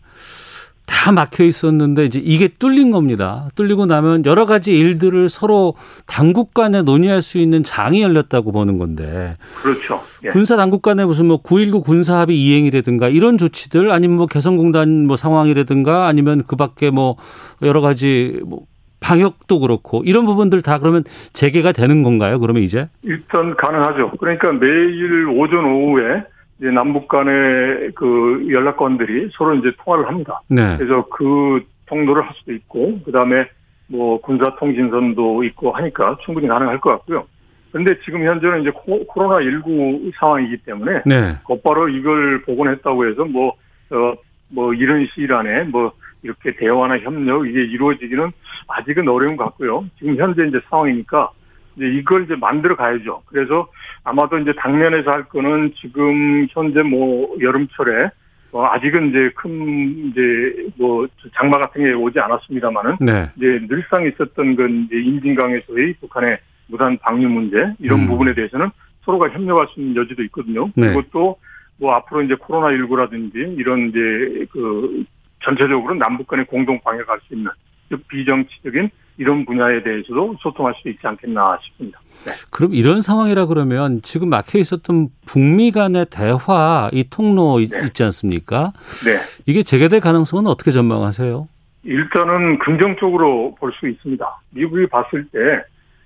다 0.85 1.11
막혀 1.11 1.43
있었는데 1.43 2.05
이제 2.05 2.19
이게 2.23 2.47
뚫린 2.47 2.91
겁니다. 2.91 3.49
뚫리고 3.55 3.85
나면 3.85 4.25
여러 4.25 4.45
가지 4.45 4.75
일들을 4.77 5.27
서로 5.27 5.75
당국 6.05 6.53
간에 6.53 6.81
논의할 6.81 7.21
수 7.21 7.37
있는 7.37 7.63
장이 7.63 8.01
열렸다고 8.01 8.53
보는 8.53 8.77
건데 8.77 9.35
그렇죠. 9.61 10.01
예. 10.23 10.29
군사 10.29 10.55
당국 10.55 10.81
간에 10.81 11.05
무슨 11.05 11.25
뭐 11.27 11.41
9.19 11.43 11.83
군사 11.83 12.19
합의 12.19 12.41
이행이라든가 12.41 13.09
이런 13.09 13.37
조치들 13.37 13.91
아니면 13.91 14.17
뭐 14.17 14.27
개성공단 14.27 15.05
뭐 15.05 15.17
상황이라든가 15.17 16.07
아니면 16.07 16.43
그 16.47 16.55
밖에 16.55 16.89
뭐 16.89 17.17
여러 17.61 17.81
가지 17.81 18.39
뭐 18.45 18.61
방역도 18.99 19.59
그렇고 19.59 20.03
이런 20.05 20.25
부분들 20.25 20.61
다 20.61 20.79
그러면 20.79 21.03
재개가 21.33 21.71
되는 21.71 22.03
건가요? 22.03 22.39
그러면 22.39 22.63
이제? 22.63 22.89
일단 23.03 23.55
가능하죠. 23.55 24.11
그러니까 24.19 24.51
매일 24.53 25.27
오전 25.27 25.65
오후에 25.65 26.23
이제 26.59 26.71
남북 26.71 27.07
간의 27.07 27.91
그 27.95 28.47
연락관들이 28.49 29.29
서로 29.33 29.55
이제 29.55 29.71
통화를 29.83 30.07
합니다. 30.07 30.41
네. 30.49 30.77
그래서 30.77 31.05
그 31.09 31.63
통로를 31.85 32.23
할 32.23 32.33
수도 32.35 32.53
있고 32.53 32.99
그다음에 33.05 33.47
뭐 33.87 34.19
군사 34.21 34.55
통신선도 34.55 35.43
있고 35.45 35.71
하니까 35.71 36.17
충분히 36.25 36.47
가능할 36.47 36.79
것 36.79 36.89
같고요. 36.91 37.25
그런데 37.71 37.99
지금 38.03 38.25
현재는 38.25 38.61
이제 38.61 38.71
코로나 39.07 39.41
19 39.43 40.11
상황이기 40.19 40.57
때문에 40.57 41.03
네. 41.05 41.37
곧바로 41.43 41.87
이걸 41.89 42.41
복원했다고 42.43 43.07
해서 43.07 43.25
뭐 43.25 43.53
어, 43.91 44.13
뭐 44.49 44.73
이런 44.73 45.05
시일 45.13 45.33
안에 45.33 45.63
뭐 45.65 45.91
이렇게 46.23 46.55
대화나 46.55 46.97
협력 46.99 47.47
이게 47.47 47.63
이루어지기는 47.63 48.31
아직은 48.67 49.07
어려운 49.07 49.37
것 49.37 49.45
같고요. 49.45 49.85
지금 49.97 50.15
현재 50.17 50.45
이제 50.47 50.59
상황이니까 50.69 51.31
이제 51.75 51.87
이걸 51.87 52.23
이제 52.23 52.35
만들어 52.35 52.75
가야죠. 52.75 53.21
그래서 53.25 53.67
아마도 54.03 54.37
이제 54.39 54.51
당면에서 54.57 55.11
할 55.11 55.23
거는 55.25 55.73
지금 55.79 56.47
현재 56.51 56.81
뭐 56.81 57.35
여름철에 57.39 58.09
어, 58.51 58.65
아직은 58.65 59.09
이제 59.09 59.29
큰 59.35 60.09
이제 60.09 60.69
뭐 60.77 61.05
장마 61.35 61.57
같은 61.59 61.83
게 61.83 61.93
오지 61.93 62.19
않았습니다만은 62.19 62.97
네. 63.01 63.29
이제 63.35 63.65
늘상 63.67 64.05
있었던 64.07 64.55
건 64.55 64.85
이제 64.85 64.97
인진강에서의 64.97 65.95
북한의 65.99 66.39
무단 66.67 66.97
방류 66.97 67.27
문제 67.29 67.57
이런 67.79 68.01
음. 68.01 68.07
부분에 68.07 68.33
대해서는 68.33 68.69
서로가 69.03 69.29
협력할 69.29 69.67
수 69.67 69.79
있는 69.79 69.95
여지도 69.95 70.23
있거든요. 70.23 70.69
네. 70.75 70.93
또뭐 71.11 71.93
앞으로 71.95 72.23
이제 72.23 72.35
코로나 72.35 72.75
19라든지 72.75 73.57
이런 73.57 73.89
이제 73.89 74.45
그 74.51 75.03
전체적으로 75.43 75.93
남북 75.95 76.27
간의 76.27 76.45
공동 76.45 76.79
방역할 76.81 77.19
수 77.27 77.33
있는 77.33 77.51
즉 77.89 78.05
비정치적인 78.07 78.89
이런 79.19 79.45
분야에 79.45 79.81
대해서도 79.81 80.35
소통할 80.41 80.73
수 80.81 80.89
있지 80.89 80.99
않겠나 81.07 81.57
싶습니다. 81.63 81.99
네. 82.25 82.31
그럼 82.51 82.73
이런 82.73 83.01
상황이라 83.01 83.45
그러면 83.47 84.01
지금 84.03 84.29
막혀 84.29 84.59
있었던 84.59 85.09
북미 85.25 85.71
간의 85.71 86.07
대화 86.11 86.89
이 86.93 87.05
통로 87.09 87.59
네. 87.59 87.79
있지 87.85 88.03
않습니까? 88.03 88.73
네. 89.05 89.17
이게 89.45 89.63
재개될 89.63 90.01
가능성은 90.01 90.45
어떻게 90.47 90.71
전망하세요? 90.71 91.47
일단은 91.83 92.59
긍정적으로 92.59 93.55
볼 93.59 93.71
수 93.79 93.87
있습니다. 93.87 94.25
미국이 94.51 94.87
봤을 94.87 95.25
때 95.31 95.39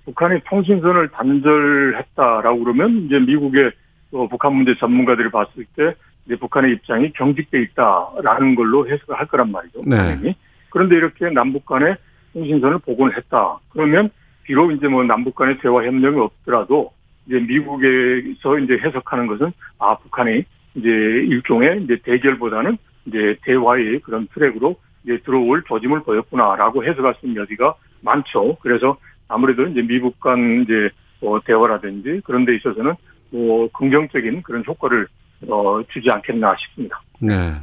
북한이 0.04 0.40
통신선을 0.48 1.08
단절했다라고 1.10 2.64
그러면 2.64 3.04
이제 3.06 3.18
미국의 3.18 3.72
어, 4.12 4.28
북한 4.28 4.54
문제 4.54 4.74
전문가들이 4.78 5.30
봤을 5.30 5.64
때 5.76 5.94
이제 6.26 6.36
북한의 6.36 6.72
입장이 6.72 7.12
경직돼 7.12 7.62
있다라는 7.62 8.54
걸로 8.54 8.88
해석을 8.88 9.18
할 9.18 9.26
거란 9.26 9.50
말이죠. 9.50 9.80
네. 9.86 10.34
그런데 10.70 10.96
이렇게 10.96 11.30
남북 11.30 11.66
간의 11.66 11.96
통신선을 12.32 12.78
복원했다. 12.78 13.58
그러면 13.70 14.10
비록 14.44 14.72
이제 14.72 14.88
뭐 14.88 15.04
남북 15.04 15.34
간의 15.34 15.58
대화 15.58 15.84
협력이 15.84 16.18
없더라도 16.18 16.92
이제 17.26 17.38
미국에서 17.38 18.58
이제 18.58 18.78
해석하는 18.78 19.26
것은 19.26 19.52
아 19.78 19.96
북한이 19.98 20.44
이제 20.74 20.88
일종의 20.88 21.82
이제 21.84 21.98
대결보다는 22.02 22.78
이제 23.06 23.36
대화의 23.42 24.00
그런 24.00 24.26
트랙으로 24.34 24.76
이제 25.04 25.18
들어올 25.24 25.62
조짐을 25.66 26.02
보였구나라고 26.02 26.84
해석할 26.84 27.14
수 27.20 27.26
있는 27.26 27.42
여지가 27.42 27.74
많죠. 28.00 28.56
그래서 28.60 28.96
아무래도 29.28 29.66
이제 29.66 29.82
미국 29.82 30.18
간 30.20 30.62
이제 30.62 30.90
뭐 31.20 31.40
대화라든지 31.40 32.20
그런 32.24 32.44
데 32.44 32.56
있어서는 32.56 32.94
뭐 33.30 33.68
긍정적인 33.72 34.42
그런 34.42 34.64
효과를 34.66 35.06
어 35.48 35.80
주지 35.92 36.10
않겠나 36.10 36.54
싶습니다. 36.58 37.00
네. 37.20 37.54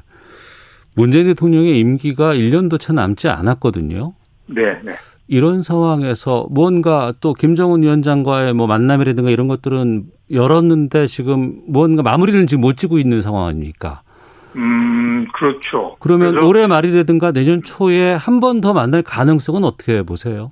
문재인 0.95 1.27
대통령의 1.27 1.79
임기가 1.79 2.33
1년도 2.33 2.79
채 2.79 2.93
남지 2.93 3.29
않았거든요. 3.29 4.13
네, 4.47 4.61
네. 4.83 4.93
이런 5.27 5.61
상황에서 5.61 6.47
뭔가 6.49 7.13
또 7.21 7.33
김정은 7.33 7.83
위원장과의 7.83 8.53
뭐 8.53 8.65
만남이라든가 8.67 9.29
이런 9.29 9.47
것들은 9.47 10.05
열었는데 10.31 11.07
지금 11.07 11.61
뭔가 11.67 12.01
마무리를 12.01 12.45
지금 12.47 12.61
못 12.61 12.75
지고 12.77 12.97
있는 12.97 13.21
상황 13.21 13.45
아닙니까? 13.45 14.01
음, 14.55 15.27
그렇죠. 15.33 15.95
그러면 15.99 16.37
올해 16.39 16.65
말이라든가 16.67 17.31
내년 17.31 17.61
초에 17.63 18.13
한 18.13 18.39
번 18.39 18.59
더 18.61 18.73
만날 18.73 19.03
가능성은 19.03 19.63
어떻게 19.63 20.01
보세요? 20.01 20.49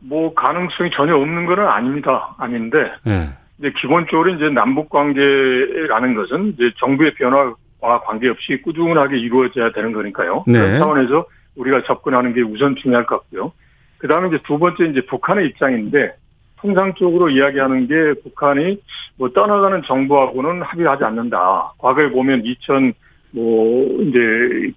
뭐 0.00 0.32
가능성이 0.34 0.90
전혀 0.94 1.14
없는 1.14 1.46
건 1.46 1.60
아닙니다. 1.60 2.34
아닌데 2.38 2.78
네. 3.04 3.28
이제 3.58 3.72
기본적으로 3.76 4.30
이제 4.30 4.48
남북 4.50 4.88
관계라는 4.90 6.14
것은 6.14 6.54
이제 6.54 6.72
정부의 6.78 7.14
변화와 7.14 8.00
관계없이 8.04 8.60
꾸준하게 8.62 9.18
이루어져야 9.18 9.72
되는 9.72 9.92
거니까요. 9.92 10.44
네. 10.46 10.58
그런 10.58 10.78
차원에서 10.78 11.26
우리가 11.56 11.82
접근하는 11.84 12.34
게 12.34 12.42
우선 12.42 12.76
중요할 12.76 13.06
것 13.06 13.20
같고요. 13.20 13.52
그 13.98 14.08
다음에 14.08 14.28
이제 14.28 14.38
두 14.46 14.58
번째 14.58 14.86
이제 14.86 15.00
북한의 15.02 15.46
입장인데 15.46 16.14
통상적으로 16.56 17.28
이야기하는 17.28 17.86
게 17.86 18.20
북한이 18.22 18.80
뭐 19.16 19.28
떠나가는 19.30 19.82
정부하고는 19.82 20.62
합의하지 20.62 21.04
않는다. 21.04 21.72
과거에 21.78 22.10
보면 22.10 22.42
2000 22.44 22.94
뭐 23.32 24.00
이제 24.02 24.18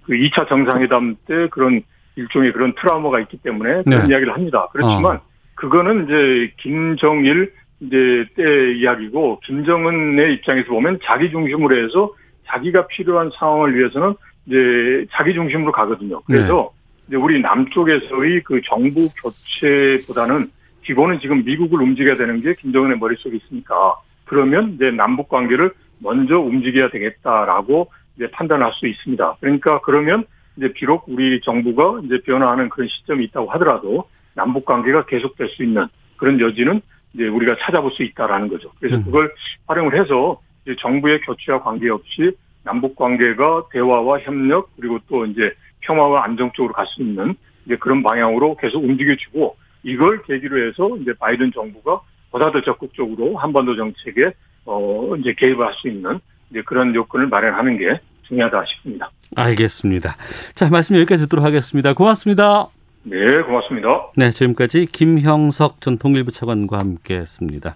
그 0.06 0.14
2차 0.14 0.48
정상회담 0.50 1.16
때 1.28 1.48
그런 1.50 1.82
일종의 2.16 2.52
그런 2.52 2.74
트라우마가 2.74 3.20
있기 3.22 3.38
때문에 3.38 3.84
그런 3.84 4.08
네. 4.08 4.10
이야기를 4.10 4.34
합니다. 4.34 4.68
그렇지만 4.72 5.18
어. 5.18 5.22
그거는 5.56 6.06
이제 6.06 6.54
김정일 6.58 7.54
이제 7.80 8.26
때 8.36 8.74
이야기고 8.74 9.42
김정은의 9.44 10.34
입장에서 10.36 10.68
보면 10.70 11.00
자기 11.04 11.30
중심으로 11.30 11.84
해서 11.84 12.12
자기가 12.46 12.88
필요한 12.88 13.30
상황을 13.34 13.78
위해서는 13.78 14.16
이제 14.46 15.06
자기 15.12 15.34
중심으로 15.34 15.72
가거든요. 15.72 16.22
그래서 16.22 16.72
네. 16.72 17.08
이제 17.08 17.16
우리 17.18 17.42
남쪽에서의 17.42 18.44
그 18.44 18.62
정부 18.66 19.10
교체보다는 19.22 20.50
기본은 20.84 21.20
지금 21.20 21.44
미국을 21.44 21.82
움직여야 21.82 22.16
되는 22.16 22.40
게 22.42 22.54
김정은의 22.56 22.98
머릿속에 22.98 23.36
있으니까 23.38 23.96
그러면 24.26 24.74
이제 24.74 24.90
남북 24.92 25.30
관계를 25.30 25.72
먼저 26.00 26.40
움직여야 26.40 26.90
되겠다라고 26.90 27.92
이제 28.16 28.30
판단할 28.32 28.72
수 28.74 28.88
있습니다. 28.88 29.38
그러니까 29.40 29.82
그러면 29.82 30.26
이제 30.58 30.72
비록 30.74 31.06
우리 31.08 31.42
정부가 31.42 32.02
이제 32.06 32.22
변화하는 32.22 32.70
그런 32.70 32.88
시점이 32.88 33.26
있다고 33.26 33.50
하더라도 33.52 34.10
남북 34.34 34.66
관계가 34.66 35.06
계속될 35.06 35.50
수 35.50 35.64
있는 35.64 35.88
그런 36.16 36.40
여지는 36.40 36.82
이제 37.18 37.28
우리가 37.28 37.58
찾아볼 37.60 37.92
수 37.92 38.04
있다라는 38.04 38.48
거죠. 38.48 38.72
그래서 38.80 38.98
음. 38.98 39.04
그걸 39.06 39.34
활용을 39.66 40.00
해서 40.00 40.40
정부의 40.80 41.22
교체와 41.22 41.64
관계없이 41.64 42.32
남북 42.64 42.96
관계가 42.96 43.64
대화와 43.72 44.20
협력 44.20 44.70
그리고 44.76 45.00
또 45.08 45.26
이제 45.26 45.52
평화와 45.82 46.24
안정 46.26 46.52
쪽으로 46.54 46.74
갈 46.74 46.86
수 46.88 47.02
있는 47.02 47.36
이제 47.66 47.76
그런 47.78 48.04
방향으로 48.04 48.56
계속 48.56 48.84
움직여지고 48.84 49.56
이걸 49.84 50.22
계기로 50.24 50.68
해서 50.68 50.98
이제 51.02 51.14
바이든 51.20 51.52
정부가 51.54 52.02
보다 52.32 52.52
더 52.52 52.62
적극적으로 52.62 53.38
한반도 53.38 53.76
정책에 53.76 54.32
어 54.66 55.16
이제 55.18 55.34
개입을 55.34 55.66
할수 55.66 55.88
있는 55.88 56.20
이제 56.52 56.62
그런 56.66 56.94
요건을 56.94 57.28
마련하는 57.28 57.78
게 57.78 58.00
중요하다 58.24 58.66
싶습니다. 58.66 59.10
알겠습니다. 59.36 60.16
자 60.56 60.70
말씀 60.70 60.96
여기까지 60.98 61.24
듣도록 61.24 61.46
하겠습니다. 61.46 61.94
고맙습니다. 61.94 62.77
네, 63.04 63.42
고맙습니다. 63.44 64.12
네, 64.16 64.32
지금까지 64.32 64.88
김형석 64.88 65.82
전 65.82 65.98
통일부 65.98 66.32
차관과 66.32 66.80
함께했습니다. 66.80 67.76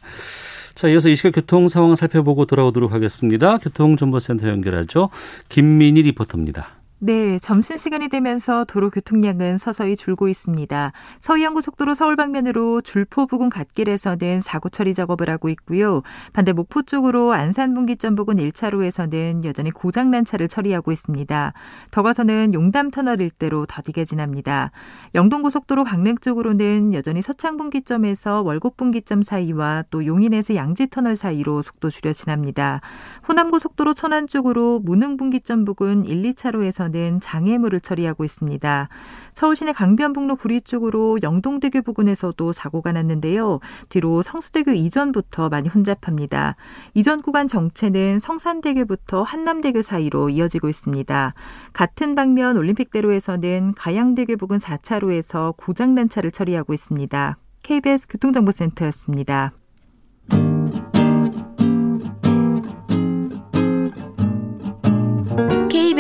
자, 0.76 0.88
이어서 0.88 1.10
이 1.10 1.16
시각 1.16 1.36
교통 1.36 1.68
상황 1.68 1.96
살펴보고 1.96 2.46
돌아오도록 2.46 2.92
하겠습니다. 2.92 3.58
교통정보센터 3.58 4.48
연결하죠. 4.48 5.10
김민희 5.50 6.02
리포터입니다. 6.02 6.81
네, 7.04 7.40
점심 7.40 7.78
시간이 7.78 8.10
되면서 8.10 8.64
도로 8.64 8.92
교통량은 8.92 9.58
서서히 9.58 9.96
줄고 9.96 10.28
있습니다. 10.28 10.92
서해안고속도로 11.18 11.96
서울 11.96 12.16
방면으로 12.16 12.82
줄포 12.82 13.26
부근 13.26 13.50
갓길에서는 13.50 14.40
사고 14.40 14.70
처리 14.70 14.94
작업을 14.94 15.28
하고 15.28 15.50
있고요. 15.50 16.04
반대 16.32 16.54
목포 16.54 16.84
쪽으로 16.84 17.34
안산 17.34 17.74
분기점 17.74 18.14
부근 18.14 18.36
1차로에서는 18.36 19.44
여전히 19.46 19.72
고장난 19.72 20.26
차를 20.26 20.48
처리하고 20.48 20.92
있습니다. 20.92 21.54
더 21.90 22.04
가서는 22.04 22.54
용담 22.54 22.92
터널 22.92 23.20
일대로 23.20 23.66
더디게 23.66 24.06
지납니다. 24.06 24.70
영동고속도로 25.16 25.86
강릉 25.86 26.18
쪽으로는 26.18 26.94
여전히 26.94 27.24
서창 27.24 27.58
분기점에서 27.58 28.44
월곡 28.44 28.78
분기점 28.78 29.24
사이와 29.24 29.86
또 29.90 30.06
용인에서 30.06 30.54
양지 30.54 30.92
터널 30.92 31.16
사이로 31.16 31.64
속도 31.64 31.90
줄여 31.90 32.14
지납니다. 32.14 32.80
호남고속도로 33.28 33.96
천안 33.96 34.28
쪽으로 34.28 34.80
무능 34.84 35.18
분기점 35.18 35.66
부근 35.66 36.04
1, 36.04 36.22
2차로에서 36.34 36.91
부근에서는 36.92 37.20
장애물을 37.20 37.80
처리하고 37.80 38.24
있습니다. 38.24 38.90
서울시내 39.34 39.74
강변북로 39.74 40.36
구리 40.36 40.62
쪽으로 40.62 41.18
영동대교 41.24 41.82
부근에서도 41.82 42.54
사고가 42.54 42.92
났는데요. 42.92 43.60
뒤로 43.90 44.22
성수대교 44.22 44.72
이전부터 44.72 45.50
많이 45.50 45.70
혼잡합니다. 45.70 46.56
이전 46.94 47.22
구간 47.22 47.48
정체는 47.48 48.20
성산대교부터 48.20 49.24
한남대교 49.24 49.82
사이로 49.82 50.30
이어지고 50.30 50.70
있습니다. 50.70 51.34
같은 51.74 52.16
방면 52.16 52.58
올림픽대로에서는 52.58 53.74
가양대교 53.76 54.38
부근 54.38 54.58
4차로에서 54.58 55.56
고장난 55.58 56.10
차를 56.10 56.32
처리하고 56.32 56.74
있습니다. 56.74 57.38
KBS 57.64 58.08
교통정보센터였습니다. 58.08 59.54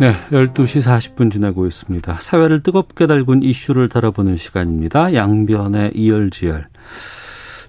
네, 0.00 0.12
12시 0.30 0.82
40분 0.82 1.30
지나고 1.30 1.66
있습니다. 1.66 2.18
사회를 2.20 2.64
뜨겁게 2.64 3.06
달군 3.06 3.44
이슈를 3.44 3.88
달아보는 3.88 4.36
시간입니다. 4.36 5.14
양변의 5.14 5.92
이열지열. 5.94 6.66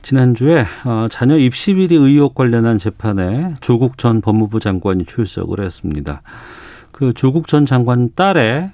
지난주에 0.02 0.66
어, 0.86 1.06
자녀 1.10 1.38
입시 1.38 1.76
비리 1.76 1.96
의혹 1.96 2.34
관련한 2.34 2.80
재판에 2.80 3.56
조국 3.62 4.00
전 4.00 4.22
법무부 4.22 4.60
장관이 4.60 5.06
출석을 5.06 5.64
했습니다. 5.64 6.24
그 6.92 7.14
조국 7.14 7.48
전 7.48 7.68
장관 7.68 8.10
딸의 8.16 8.72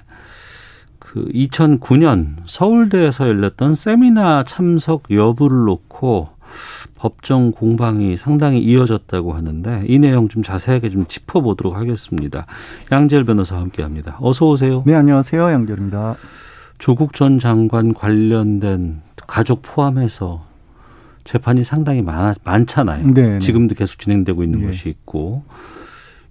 그 0.98 1.26
2009년 1.26 2.36
서울대에서 2.46 3.28
열렸던 3.28 3.74
세미나 3.74 4.44
참석 4.44 5.10
여부를 5.10 5.64
놓고 5.66 6.30
법정 7.02 7.50
공방이 7.50 8.16
상당히 8.16 8.60
이어졌다고 8.60 9.32
하는데 9.32 9.84
이 9.88 9.98
내용 9.98 10.28
좀 10.28 10.44
자세하게 10.44 10.90
좀 10.90 11.04
짚어보도록 11.06 11.74
하겠습니다. 11.74 12.46
양재열 12.92 13.24
변호사와 13.24 13.60
함께합니다. 13.60 14.18
어서 14.20 14.48
오세요. 14.48 14.84
네, 14.86 14.94
안녕하세요. 14.94 15.42
양재열입니다. 15.50 16.14
조국 16.78 17.12
전 17.14 17.40
장관 17.40 17.92
관련된 17.92 19.00
가족 19.26 19.62
포함해서 19.62 20.44
재판이 21.24 21.64
상당히 21.64 22.02
많, 22.02 22.36
많잖아요. 22.44 23.04
네, 23.08 23.30
네. 23.30 23.38
지금도 23.40 23.74
계속 23.74 23.98
진행되고 23.98 24.44
있는 24.44 24.60
네. 24.60 24.66
것이 24.68 24.88
있고 24.88 25.42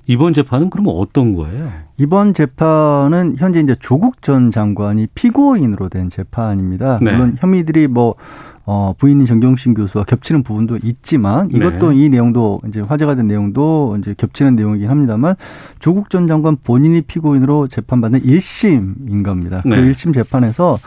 이번 0.08 0.32
재판은 0.32 0.70
그러면 0.70 0.94
어떤 0.96 1.36
거예요? 1.36 1.70
이번 1.98 2.34
재판은 2.34 3.36
현재 3.38 3.60
이제 3.60 3.76
조국 3.78 4.22
전 4.22 4.52
장관이 4.52 5.08
피고인으로 5.16 5.90
된 5.90 6.10
재판입니다. 6.10 7.00
네. 7.02 7.12
물론 7.12 7.36
혐의들이 7.40 7.88
뭐 7.88 8.16
어, 8.66 8.94
부인인 8.98 9.26
정경심 9.26 9.74
교수와 9.74 10.04
겹치는 10.04 10.44
부분도 10.44 10.80
있지만 10.84 11.48
네. 11.50 11.58
이것도 11.58 11.92
네. 11.92 11.98
이 11.98 12.10
내용도 12.10 12.62
이제 12.68 12.80
화제가 12.82 13.16
된 13.16 13.28
내용도 13.28 13.98
이제 14.00 14.14
겹치는 14.18 14.56
내용이긴 14.56 14.90
합니다만 14.90 15.36
조국 15.80 16.10
전 16.10 16.28
장관 16.28 16.58
본인이 16.64 17.02
피고인으로 17.02 17.68
재판받는 17.68 18.22
1심인 18.22 19.24
겁니다. 19.24 19.62
그 19.64 19.68
네. 19.70 19.76
그 19.78 19.92
1심 19.92 20.14
재판에서 20.14 20.80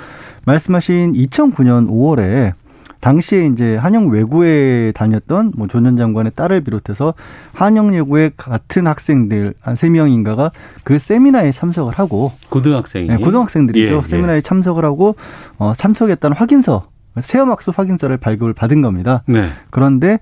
말씀하신 0.46 1.12
2009년 1.14 1.88
5월에 1.88 2.52
당시에 3.00 3.46
이제 3.48 3.76
한영 3.76 4.08
외고에 4.08 4.90
다녔던 4.92 5.52
뭐 5.56 5.66
조전 5.66 5.98
장관의 5.98 6.32
딸을 6.34 6.62
비롯해서 6.62 7.12
한영 7.52 7.90
외고의 7.92 8.30
같은 8.36 8.86
학생들 8.86 9.52
한 9.60 9.74
세 9.76 9.90
명인가가 9.90 10.50
그 10.84 10.98
세미나에 10.98 11.50
참석을 11.52 11.92
하고 11.94 12.32
고등학생이 12.48 13.08
네, 13.08 13.16
고등학생들이죠. 13.18 13.92
예, 13.92 13.96
예. 13.98 14.00
세미나에 14.00 14.40
참석을 14.40 14.86
하고 14.86 15.16
어 15.58 15.74
참석했다는 15.76 16.34
확인서 16.34 16.82
체험학습 17.22 17.78
확인서를 17.78 18.16
발급을 18.16 18.52
받은 18.54 18.82
겁니다. 18.82 19.22
네. 19.26 19.48
그런데 19.70 20.18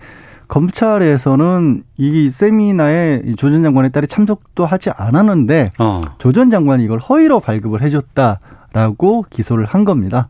검찰에서는 0.49 1.83
이 1.97 2.29
세미나에 2.29 3.23
조 3.37 3.51
전 3.51 3.63
장관의 3.63 3.91
딸이 3.93 4.07
참석도 4.07 4.67
하지 4.67 4.91
않았는데 4.91 5.71
어. 5.79 6.03
조전 6.19 6.51
장관이 6.51 6.85
이걸 6.85 6.99
허위로 6.99 7.41
발급을 7.41 7.81
해줬다라고 7.83 9.25
기소를 9.31 9.65
한 9.65 9.85
겁니다. 9.85 10.29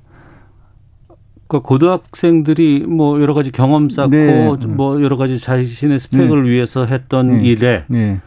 그러니까 1.48 1.68
고등학생들이 1.68 2.86
뭐 2.88 3.20
여러 3.20 3.34
가지 3.34 3.50
경험 3.52 3.90
쌓고 3.90 4.10
네. 4.10 4.56
뭐 4.66 5.02
여러 5.02 5.16
가지 5.16 5.38
자신의 5.38 5.98
스펙을 5.98 6.44
네. 6.44 6.50
위해서 6.50 6.86
했던 6.86 7.38
네. 7.38 7.44
일에 7.44 7.84
네. 7.88 8.20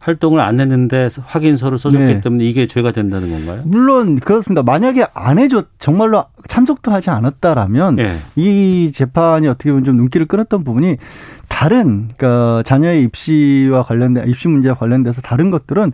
활동을 0.00 0.40
안 0.40 0.58
했는데 0.58 1.08
확인서를 1.22 1.76
써줬기 1.78 2.04
네. 2.04 2.20
때문에 2.20 2.44
이게 2.44 2.66
죄가 2.66 2.90
된다는 2.90 3.30
건가요? 3.30 3.62
물론 3.66 4.18
그렇습니다. 4.18 4.62
만약에 4.62 5.06
안 5.12 5.38
해줬 5.38 5.68
정말로 5.78 6.24
참석도 6.48 6.90
하지 6.90 7.10
않았다라면 7.10 7.96
네. 7.96 8.18
이 8.34 8.90
재판이 8.94 9.46
어떻게 9.46 9.70
보면 9.70 9.84
좀 9.84 9.96
눈길을 9.96 10.26
끌었던 10.26 10.64
부분이 10.64 10.96
다른 11.48 12.08
그러니까 12.16 12.62
자녀의 12.64 13.02
입시와 13.04 13.82
관련된 13.82 14.28
입시 14.28 14.48
문제와 14.48 14.74
관련돼서 14.74 15.20
다른 15.20 15.50
것들은 15.50 15.92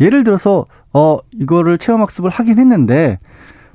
예를 0.00 0.22
들어서 0.22 0.66
어 0.92 1.16
이거를 1.32 1.78
체험 1.78 2.02
학습을 2.02 2.28
하긴 2.28 2.58
했는데 2.58 3.16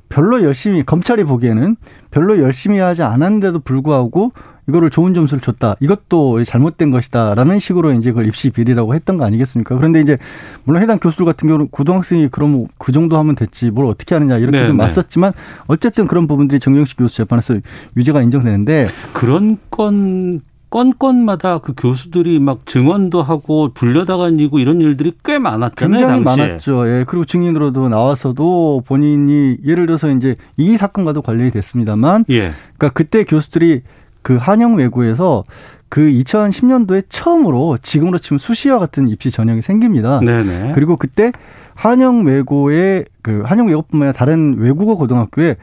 별로 0.08 0.42
열심히 0.44 0.84
검찰이 0.84 1.24
보기에는 1.24 1.76
별로 2.10 2.38
열심히 2.38 2.78
하지 2.78 3.02
않았는데도 3.02 3.60
불구하고 3.60 4.32
이거를 4.72 4.88
좋은 4.88 5.12
점수를 5.12 5.42
줬다. 5.42 5.76
이것도 5.80 6.44
잘못된 6.44 6.90
것이다라는 6.90 7.58
식으로 7.58 7.92
이제 7.92 8.10
그걸 8.10 8.26
입시 8.26 8.48
비리라고 8.48 8.94
했던 8.94 9.18
거 9.18 9.24
아니겠습니까? 9.24 9.76
그런데 9.76 10.00
이제 10.00 10.16
물론 10.64 10.82
해당 10.82 10.98
교수들 10.98 11.26
같은 11.26 11.46
경우는 11.46 11.68
고등학생이 11.68 12.28
그럼 12.28 12.66
그 12.78 12.90
정도 12.90 13.18
하면 13.18 13.34
됐지 13.34 13.70
뭘 13.70 13.86
어떻게 13.86 14.14
하느냐 14.14 14.38
이렇게 14.38 14.62
네, 14.62 14.66
좀 14.66 14.78
네. 14.78 14.84
맞섰지만 14.84 15.32
어쨌든 15.66 16.06
그런 16.06 16.26
부분들이 16.26 16.58
정경식 16.58 16.96
교수 16.96 17.18
재판에서 17.18 17.56
유죄가 17.96 18.22
인정되는데 18.22 18.88
그런 19.12 19.58
건 19.70 20.40
건건마다 20.70 21.58
그 21.58 21.74
교수들이 21.76 22.40
막 22.40 22.64
증언도 22.64 23.22
하고 23.22 23.68
불려다가니고 23.74 24.58
이런 24.58 24.80
일들이 24.80 25.12
꽤 25.22 25.38
많았잖아요. 25.38 25.98
굉장히 25.98 26.24
당시에. 26.24 26.46
많았죠. 26.46 26.88
예. 26.88 27.04
그리고 27.06 27.26
증인으로도 27.26 27.90
나와서도 27.90 28.84
본인이 28.86 29.58
예를 29.66 29.84
들어서 29.84 30.10
이제 30.10 30.34
이 30.56 30.78
사건과도 30.78 31.20
관련이 31.20 31.50
됐습니다만, 31.50 32.24
예. 32.30 32.52
그러니까 32.78 32.88
그때 32.94 33.24
교수들이 33.24 33.82
그 34.22 34.36
한영 34.36 34.76
외고에서 34.76 35.42
그 35.88 36.00
2010년도에 36.00 37.04
처음으로 37.08 37.76
지금으로 37.82 38.18
치면 38.18 38.38
수시와 38.38 38.78
같은 38.78 39.08
입시 39.08 39.30
전형이 39.30 39.60
생깁니다. 39.62 40.20
네네. 40.20 40.72
그리고 40.74 40.96
그때 40.96 41.32
한영 41.74 42.24
외고의 42.24 43.04
그 43.20 43.42
한영 43.44 43.68
외고뿐만 43.68 44.08
아니라 44.08 44.18
다른 44.18 44.56
외국어 44.58 44.96
고등학교에 44.96 45.56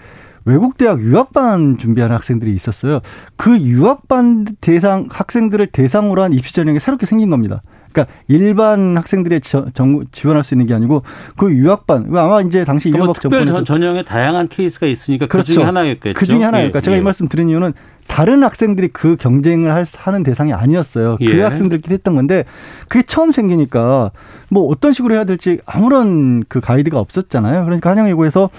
외국 0.46 0.78
대학 0.78 1.00
유학반 1.02 1.78
준비하는 1.78 2.16
학생들이 2.16 2.54
있었어요. 2.54 3.02
그 3.36 3.58
유학반 3.60 4.46
대상 4.62 5.08
학생들을 5.10 5.68
대상으로 5.68 6.22
한 6.22 6.34
입시 6.34 6.54
전형이 6.54 6.80
새롭게 6.80 7.06
생긴 7.06 7.30
겁니다. 7.30 7.62
그러니까 7.92 8.14
일반 8.28 8.98
학생들의 8.98 9.42
정, 9.42 10.06
지원할 10.12 10.44
수 10.44 10.54
있는 10.54 10.68
게 10.68 10.74
아니고 10.74 11.04
그 11.36 11.52
유학반 11.52 12.06
아마 12.16 12.42
이제 12.42 12.64
당시 12.64 12.90
이명박 12.90 13.20
정권에서 13.20 13.46
특별 13.46 13.66
전형에 13.66 14.04
다양한 14.04 14.48
케이스가 14.48 14.86
있으니까 14.86 15.26
그 15.26 15.34
그렇죠. 15.34 15.54
중에 15.54 15.64
하나였겠죠. 15.64 16.18
그 16.18 16.26
중에 16.26 16.44
하나니까 16.44 16.78
예, 16.78 16.82
제가 16.82 16.96
예. 16.96 17.00
이 17.00 17.04
말씀 17.04 17.28
드린 17.28 17.50
이유는 17.50 17.74
다른 18.10 18.44
학생들이 18.44 18.90
그 18.90 19.16
경쟁을 19.18 19.72
할, 19.72 19.86
하는 19.96 20.24
대상이 20.24 20.52
아니었어요. 20.52 21.18
그 21.20 21.26
예. 21.26 21.44
학생들끼리 21.44 21.94
했던 21.94 22.16
건데 22.16 22.44
그게 22.90 23.06
처음 23.06 23.32
생기니까 23.32 24.12
뭐 24.50 24.68
어떤 24.68 24.92
식으로 24.92 25.14
해야 25.14 25.24
될지 25.24 25.60
아무런 25.66 26.44
그 26.50 26.60
가이드가 26.60 27.00
없었잖아요. 27.00 27.64
그러니까 27.64 27.92
한양예고에서 27.92 28.50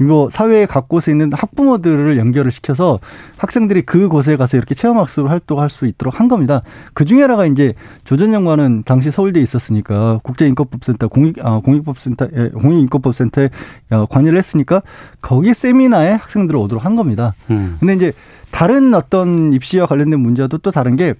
이거 0.00 0.28
사회에 0.30 0.66
각곳에 0.66 1.10
있는 1.10 1.32
학부모들을 1.32 2.18
연결을 2.18 2.50
시켜서 2.50 2.98
학생들이 3.36 3.82
그곳에 3.82 4.36
가서 4.36 4.56
이렇게 4.56 4.74
체험학습을 4.74 5.30
활동할 5.30 5.70
수 5.70 5.86
있도록 5.86 6.18
한 6.18 6.28
겁니다. 6.28 6.62
그 6.94 7.04
중에 7.04 7.22
하나가 7.22 7.46
이제 7.46 7.72
조전 8.04 8.32
장관은 8.32 8.84
당시 8.86 9.10
서울대에 9.10 9.42
있었으니까 9.42 10.20
국제인권법센터 10.22 11.08
공익 11.08 11.44
아, 11.44 11.60
공익법센터 11.60 12.28
에, 12.32 12.48
공익인권법센터에 12.50 13.50
어, 13.90 14.06
관여를 14.06 14.38
했으니까 14.38 14.82
거기 15.20 15.52
세미나에 15.52 16.12
학생들을 16.12 16.58
오도록 16.58 16.84
한 16.84 16.96
겁니다. 16.96 17.34
음. 17.50 17.76
근데 17.78 17.94
이제 17.94 18.12
다른 18.50 18.94
어떤 18.94 19.52
입시와 19.52 19.86
관련된 19.86 20.18
문제도 20.18 20.56
또 20.58 20.70
다른 20.70 20.96
게 20.96 21.14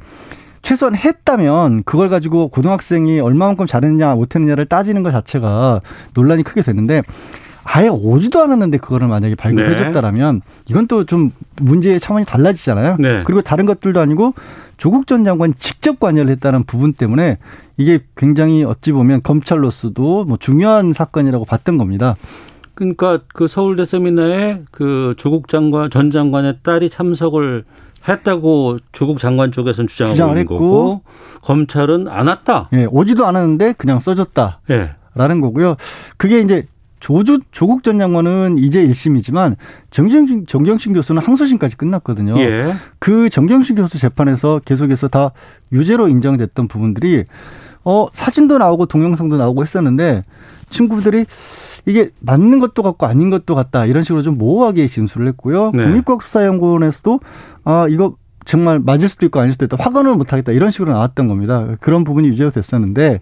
최소한 0.63 0.95
했다면 0.95 1.85
그걸 1.85 2.09
가지고 2.09 2.49
고등학생이 2.49 3.21
얼마만큼 3.21 3.67
잘했냐 3.67 4.15
못했느냐를 4.15 4.67
따지는 4.67 5.03
것 5.03 5.11
자체가 5.11 5.81
논란이 6.15 6.43
크게 6.43 6.63
됐는데 6.63 7.03
아예 7.73 7.89
오지도 7.89 8.43
않았는데 8.43 8.79
그거를 8.79 9.07
만약에 9.07 9.37
발급해줬다라면 9.37 10.35
네. 10.37 10.41
이건 10.69 10.87
또 10.89 11.05
좀 11.05 11.31
문제의 11.61 12.01
차원이 12.01 12.25
달라지잖아요. 12.27 12.97
네. 12.99 13.23
그리고 13.25 13.43
다른 13.43 13.65
것들도 13.67 14.01
아니고 14.01 14.35
조국 14.77 15.07
전 15.07 15.25
장관이 15.25 15.55
직접 15.59 15.99
관여를 16.01 16.31
했다는 16.33 16.65
부분 16.65 16.93
때문에 16.93 17.39
이게 17.77 18.01
굉장히 18.17 18.65
어찌 18.65 18.93
보면 18.93 19.23
검찰로서도 19.23 20.25
뭐 20.25 20.37
중요한 20.39 20.93
사건이라고 20.93 21.45
봤던 21.45 21.79
겁니다. 21.79 22.17
그러니까 22.75 23.21
그 23.35 23.47
서울대 23.47 23.85
세미나에 23.85 24.63
그 24.71 25.15
조국 25.17 25.49
장관 25.49 25.91
전 25.91 26.11
장관의 26.11 26.59
딸이 26.63 26.91
참석을 26.91 27.65
했다고 28.09 28.79
조국 28.93 29.19
장관 29.19 29.53
쪽에서는 29.53 29.87
주장하고 29.89 30.15
주장을 30.15 30.39
했고, 30.39 30.59
거고 30.59 31.03
검찰은 31.43 32.09
안 32.09 32.27
왔다. 32.29 32.69
예, 32.73 32.87
오지도 32.91 33.27
않았는데 33.27 33.75
그냥 33.77 34.01
써줬다. 34.01 34.61
예. 34.71 34.91
라는 35.15 35.41
거고요. 35.41 35.77
그게 36.17 36.41
이제 36.41 36.67
조주, 37.01 37.41
조국 37.51 37.83
전 37.83 37.99
장관은 37.99 38.59
이제 38.59 38.87
1심이지만 38.87 39.57
정경심, 39.91 40.47
정경심 40.47 40.93
교수는 40.93 41.23
항소심까지 41.23 41.77
끝났거든요. 41.77 42.39
예. 42.39 42.75
그 42.99 43.29
정경심 43.31 43.77
교수 43.77 43.99
재판에서 43.99 44.61
계속해서 44.65 45.09
다 45.09 45.33
유죄로 45.73 46.09
인정됐던 46.09 46.69
부분들이 46.69 47.25
어, 47.85 48.07
사진도 48.13 48.59
나오고 48.59 48.87
동영상도 48.87 49.39
나오고 49.39 49.63
했었는데 49.63 50.23
친구들이 50.69 51.25
이게 51.87 52.11
맞는 52.21 52.61
것도 52.61 52.83
같고 52.83 53.07
아닌 53.07 53.31
것도 53.31 53.55
같다 53.55 53.87
이런 53.87 54.05
식으로 54.05 54.23
좀 54.23 54.37
모호하게 54.37 54.87
진술을 54.87 55.27
했고요. 55.29 55.73
네. 55.75 55.85
국립과학수사연구원에서도 55.85 57.21
아 57.65 57.87
이거 57.89 58.17
정말 58.45 58.79
맞을 58.79 59.09
수도 59.09 59.27
있고 59.27 59.41
아닐 59.41 59.53
수도 59.53 59.65
있다 59.65 59.77
확언을 59.81 60.15
못 60.15 60.33
하겠다 60.33 60.53
이런 60.53 60.71
식으로 60.71 60.93
나왔던 60.93 61.29
겁니다. 61.29 61.67
그런 61.81 62.05
부분이 62.05 62.29
유죄로 62.29 62.51
됐었는데 62.51 63.21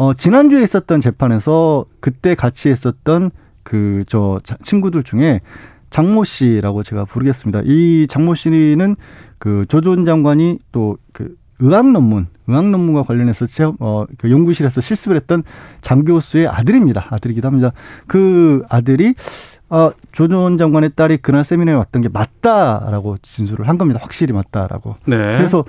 어, 0.00 0.14
지난주에 0.14 0.62
있었던 0.62 1.02
재판에서 1.02 1.84
그때 2.00 2.34
같이 2.34 2.70
했었던 2.70 3.30
그 3.62 4.02
저 4.06 4.40
친구들 4.62 5.02
중에 5.02 5.42
장모 5.90 6.24
씨라고 6.24 6.82
제가 6.82 7.04
부르겠습니다. 7.04 7.60
이 7.66 8.06
장모 8.08 8.34
씨는 8.34 8.96
그 9.38 9.66
조전 9.68 10.06
장관이 10.06 10.58
또그 10.72 11.36
의학 11.58 11.90
논문, 11.90 12.28
의학 12.46 12.70
논문과 12.70 13.02
관련해서 13.02 13.46
제, 13.46 13.64
어, 13.78 14.06
그 14.16 14.30
연구실에서 14.30 14.80
실습을 14.80 15.16
했던 15.16 15.42
장 15.82 16.06
교수의 16.06 16.48
아들입니다. 16.48 17.08
아들이기도 17.10 17.46
합니다. 17.48 17.70
그 18.06 18.62
아들이 18.70 19.12
어, 19.68 19.90
조전 20.12 20.56
장관의 20.56 20.92
딸이 20.96 21.18
그날 21.18 21.44
세미나에 21.44 21.74
왔던 21.74 22.00
게 22.00 22.08
맞다라고 22.08 23.18
진술을 23.20 23.68
한 23.68 23.76
겁니다. 23.76 24.00
확실히 24.02 24.32
맞다라고. 24.32 24.94
네. 25.04 25.16
그래서 25.36 25.62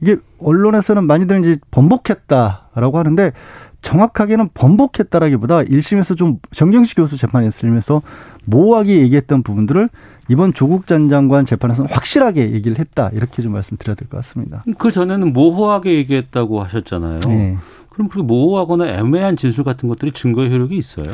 이게 0.00 0.16
언론에서는 0.38 1.04
많이들 1.04 1.40
이제 1.40 1.58
번복했다라고 1.70 2.98
하는데 2.98 3.32
정확하게는 3.80 4.50
번복했다라기보다 4.54 5.62
1심에서 5.62 6.16
좀 6.16 6.38
정경식 6.52 6.96
교수 6.96 7.16
재판에 7.16 7.50
쓰면서 7.50 8.02
모호하게 8.44 8.98
얘기했던 9.00 9.42
부분들을 9.42 9.88
이번 10.28 10.52
조국 10.52 10.86
전 10.86 11.08
장관 11.08 11.46
재판에서는 11.46 11.90
확실하게 11.90 12.52
얘기를 12.52 12.78
했다 12.78 13.10
이렇게 13.12 13.42
좀 13.42 13.52
말씀드려야 13.52 13.94
될 13.94 14.08
것 14.08 14.18
같습니다. 14.18 14.62
그 14.78 14.90
전에는 14.90 15.32
모호하게 15.32 15.94
얘기했다고 15.94 16.62
하셨잖아요. 16.64 17.20
네. 17.20 17.56
그럼 17.90 18.08
그렇게 18.08 18.26
모호하거나 18.26 18.86
애매한 18.88 19.36
진술 19.36 19.64
같은 19.64 19.88
것들이 19.88 20.12
증거 20.12 20.46
효력이 20.46 20.76
있어요? 20.76 21.06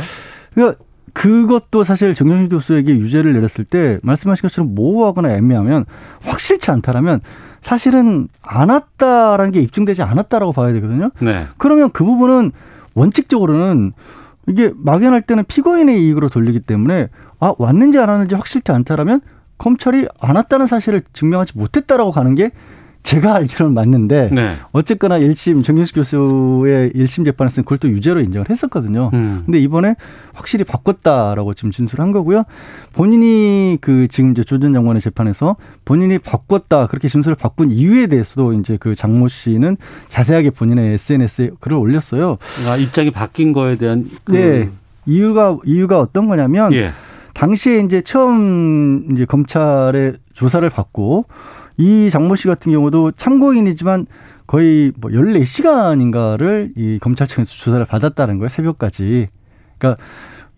그러니까 0.55 0.79
그것도 1.13 1.85
사실 1.85 2.15
정경식 2.15 2.51
교수에게 2.51 2.93
유죄를 2.93 3.35
내렸을 3.35 3.65
때 3.65 3.99
말씀하신 4.03 4.43
것처럼 4.43 4.75
모호하거나 4.75 5.33
애매하면 5.37 5.85
확실치 6.23 6.71
않다라면 6.73 7.21
사실은 7.65 8.29
안 8.43 8.69
왔다라는 8.69 9.51
게 9.51 9.61
입증되지 9.61 10.03
않았다라고 10.03 10.53
봐야 10.53 10.73
되거든요. 10.75 11.11
네. 11.21 11.47
그러면 11.57 11.91
그 11.93 12.05
부분은 12.05 12.53
원칙적으로는 12.95 13.93
이게 14.47 14.71
막연할 14.77 15.23
때는 15.23 15.45
피고인의 15.49 16.05
이익으로 16.05 16.29
돌리기 16.29 16.61
때문에 16.61 17.09
아 17.41 17.55
왔는지 17.59 17.99
안 17.99 18.11
왔는지 18.11 18.35
확실치 18.35 18.71
않다라면 18.71 19.23
검찰이 19.57 20.07
안 20.21 20.37
왔다는 20.37 20.67
사실을 20.67 21.05
증명하지 21.15 21.57
못했다라고 21.57 22.13
가는 22.13 22.35
게 22.35 22.51
제가 23.05 23.35
알기로는 23.37 23.75
맞는데 23.75 24.31
네. 24.33 24.57
어쨌거나 24.73 25.19
1심 25.21 25.63
정경식 25.63 25.95
교수의 25.95 26.91
1심 26.95 27.25
재판에서는 27.27 27.65
그걸 27.65 27.79
또 27.79 27.89
유죄로 27.89 28.21
인정을 28.21 28.49
했었거든요. 28.49 29.11
음. 29.13 29.43
근데 29.45 29.61
이번에 29.61 29.95
확실히 30.33 30.65
바꿨다라고 30.65 31.53
지금 31.53 31.71
진술한 31.71 32.13
거고요. 32.13 32.45
본인이 32.95 33.77
그 33.83 34.09
지금 34.09 34.33
이제 34.33 34.43
조전 34.43 34.73
장관의 34.73 35.03
재판에서 35.03 35.57
본인이 35.85 36.19
바꿨다 36.19 36.87
그렇게 36.87 37.07
진술을 37.09 37.37
바꾼 37.37 37.71
이유에 37.71 38.07
대해서도 38.07 38.55
이제 38.55 38.79
그 38.81 38.95
장모 38.95 39.29
씨는 39.29 39.77
자세하게 40.09 40.51
본인의 40.51 40.95
SNS에 40.95 41.51
글을 41.61 41.77
올렸어요. 41.77 42.39
아, 42.67 42.77
입장이 42.77 43.11
바뀐 43.11 43.53
거에 43.53 43.77
대한 43.77 44.09
그... 44.25 44.33
네. 44.33 44.71
이유가 45.07 45.59
이유가 45.67 46.01
어떤 46.01 46.29
거냐면 46.29 46.73
예. 46.73 46.91
당시에 47.35 47.81
이제 47.81 48.01
처음 48.01 49.09
이제 49.13 49.27
검찰의 49.27 50.15
조사를 50.33 50.69
받고 50.71 51.27
이 51.77 52.09
장모 52.11 52.37
씨 52.37 52.47
같은 52.47 52.73
경우도 52.73 53.13
참고인이지만 53.13 54.07
거의 54.47 54.93
뭐 54.97 55.11
14시간인가를 55.11 56.73
이 56.77 56.99
검찰청에서 56.99 57.53
조사를 57.53 57.85
받았다는 57.87 58.39
거예요. 58.39 58.49
새벽까지. 58.49 59.27
그러니까 59.79 60.03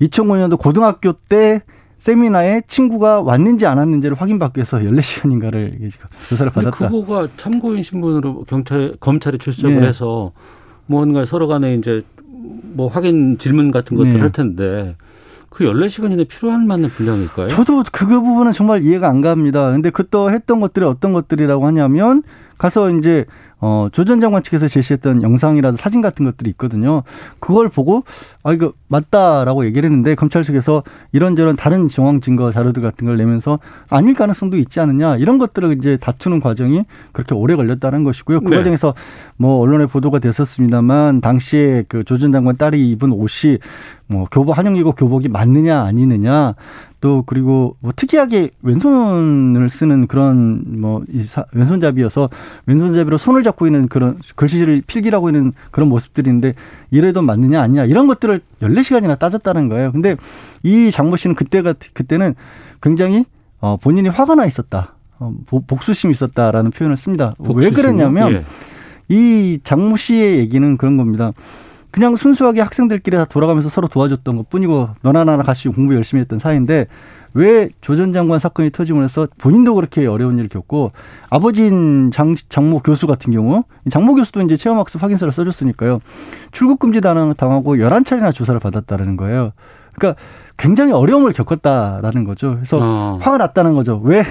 2005년도 0.01 0.59
고등학교 0.59 1.13
때 1.13 1.61
세미나에 1.99 2.63
친구가 2.69 3.23
왔는지 3.23 3.67
안 3.67 3.79
왔는지를 3.79 4.17
확인받기 4.21 4.59
위해서 4.59 4.79
14시간인가를 4.79 5.91
조사를 6.29 6.53
받았다. 6.53 6.89
그거가 6.89 7.29
참고인 7.37 7.83
신분으로 7.83 8.45
경찰 8.45 8.95
검찰에 9.01 9.39
출석을 9.39 9.81
네. 9.81 9.87
해서 9.89 10.33
뭔가 10.87 11.25
서로 11.25 11.49
간에 11.49 11.75
이제 11.75 12.05
뭐 12.27 12.89
확인 12.89 13.39
질문 13.39 13.71
같은 13.71 13.97
것들 13.97 14.15
네. 14.15 14.21
할 14.21 14.31
텐데 14.31 14.95
그 15.57 15.65
14시간 15.65 16.13
이내 16.13 16.25
필요한 16.25 16.67
만한 16.67 16.91
분량일까요? 16.91 17.49
저도 17.49 17.83
그 17.91 18.07
부분은 18.07 18.53
정말 18.53 18.85
이해가 18.85 19.09
안 19.09 19.23
갑니다. 19.23 19.71
근데 19.73 19.89
그때 19.89 20.19
했던 20.31 20.61
것들이 20.61 20.85
어떤 20.85 21.15
것들이라고 21.15 21.67
하냐면 21.67 22.23
가서 22.59 22.91
이제 22.91 23.25
어, 23.61 23.89
조 23.91 24.05
전 24.05 24.21
장관 24.21 24.43
측에서 24.43 24.69
제시했던 24.69 25.23
영상이라든 25.23 25.77
사진 25.79 26.01
같은 26.03 26.25
것들이 26.27 26.51
있거든요. 26.51 27.03
그걸 27.41 27.69
보고, 27.69 28.05
아, 28.43 28.53
이거 28.53 28.73
맞다라고 28.89 29.65
얘기를 29.65 29.89
했는데, 29.89 30.15
검찰 30.15 30.45
측에서 30.45 30.83
이런저런 31.13 31.57
다른 31.57 31.89
정황 31.89 32.21
증거 32.21 32.51
자료들 32.51 32.83
같은 32.83 33.07
걸 33.07 33.17
내면서 33.17 33.59
아닐 33.91 34.15
가능성도 34.15 34.57
있지 34.59 34.79
않느냐, 34.81 35.17
이런 35.17 35.39
것들을 35.39 35.73
이제 35.79 35.97
다투는 35.97 36.41
과정이 36.41 36.85
그렇게 37.13 37.35
오래 37.35 37.57
걸렸다는 37.57 38.05
것이고요. 38.05 38.41
그 38.41 38.51
네. 38.51 38.57
과정에서 38.59 38.95
뭐 39.39 39.59
언론에 39.59 39.87
보도가 39.87 40.19
됐었습니다만, 40.19 41.21
당시에 41.23 41.85
그 41.89 42.05
조 42.05 42.19
전 42.19 42.33
장관 42.33 42.57
딸이 42.57 42.91
입은 42.91 43.11
옷이 43.13 43.59
뭐 44.07 44.27
교복, 44.31 44.57
한영이고 44.57 44.93
교복이 44.93 45.29
맞느냐, 45.29 45.81
아니느냐, 45.83 46.55
또 47.07 47.23
그리고 47.25 47.77
뭐 47.79 47.93
특이하게 47.95 48.51
왼손을 48.63 49.71
쓰는 49.71 50.09
그런 50.09 50.81
뭐이 50.81 51.05
왼손잡이여서 51.53 52.29
왼손잡이로 52.67 53.17
손을 53.17 53.45
잡고 53.45 53.67
있는 53.67 53.87
그런 53.87 54.19
글씨를 54.35 54.83
필기라고 54.85 55.29
있는 55.29 55.53
그런 55.71 55.89
모습들인데 55.89 56.55
이래도 56.91 57.23
맞느냐 57.23 57.63
아니냐 57.63 57.85
이런 57.85 58.09
것들을 58.09 58.41
14시간이나 58.61 59.21
따졌다는 59.21 59.69
거예요. 59.69 59.93
근데 59.93 60.17
이 60.65 60.91
장모 60.91 61.15
씨는 61.15 61.37
그때가 61.37 61.75
그때는 61.93 62.35
굉장히 62.83 63.25
어 63.61 63.77
본인이 63.77 64.09
화가 64.09 64.35
나 64.35 64.45
있었다. 64.45 64.95
어, 65.21 65.33
복수심이 65.47 66.11
있었다라는 66.11 66.73
표현을 66.73 66.97
씁니다. 66.97 67.35
복수심이요? 67.39 67.69
왜 67.69 67.71
그랬냐면 67.71 68.33
예. 68.33 68.45
이 69.09 69.61
장모 69.63 69.97
씨의 69.97 70.39
얘기는 70.39 70.77
그런 70.77 70.97
겁니다. 70.97 71.31
그냥 71.97 72.15
순수하게 72.15 72.61
학생들끼리 72.61 73.17
다 73.17 73.25
돌아가면서 73.25 73.71
서로 73.71 73.89
도와줬던 73.89 74.37
것 74.37 74.51
뿐이고 74.51 74.91
너나 75.01 75.25
나나 75.25 75.43
같이 75.43 75.67
공부 75.69 75.95
열심히 75.95 76.21
했던 76.21 76.39
사이인데 76.39 76.89
왜 77.33 77.71
조 77.81 77.97
전 77.97 78.13
장관 78.13 78.39
사건이 78.39 78.71
터지면서 78.71 79.29
본인도 79.39 79.75
그렇게 79.75 80.07
어려운 80.07 80.37
일을 80.37 80.49
겪고 80.51 80.91
아버지인 81.31 82.11
장, 82.13 82.35
장모 82.51 82.81
교수 82.81 83.07
같은 83.07 83.33
경우 83.33 83.65
장모 83.91 84.15
교수도 84.15 84.43
이제 84.43 84.59
체험학습 84.59 85.03
확인서를 85.03 85.33
써줬으니까요. 85.33 86.01
출국 86.53 86.81
금지 86.81 87.01
당하고 87.01 87.79
열한 87.81 88.05
차례나 88.05 88.33
조사를 88.33 88.61
받았다는 88.61 89.17
거예요. 89.17 89.53
그러니까 89.95 90.21
굉장히 90.59 90.93
어려움을 90.93 91.33
겪었다라는 91.33 92.25
거죠. 92.25 92.57
그래서 92.57 92.79
어. 92.79 93.19
화가 93.23 93.39
났다는 93.39 93.73
거죠. 93.75 94.01
왜, 94.05 94.23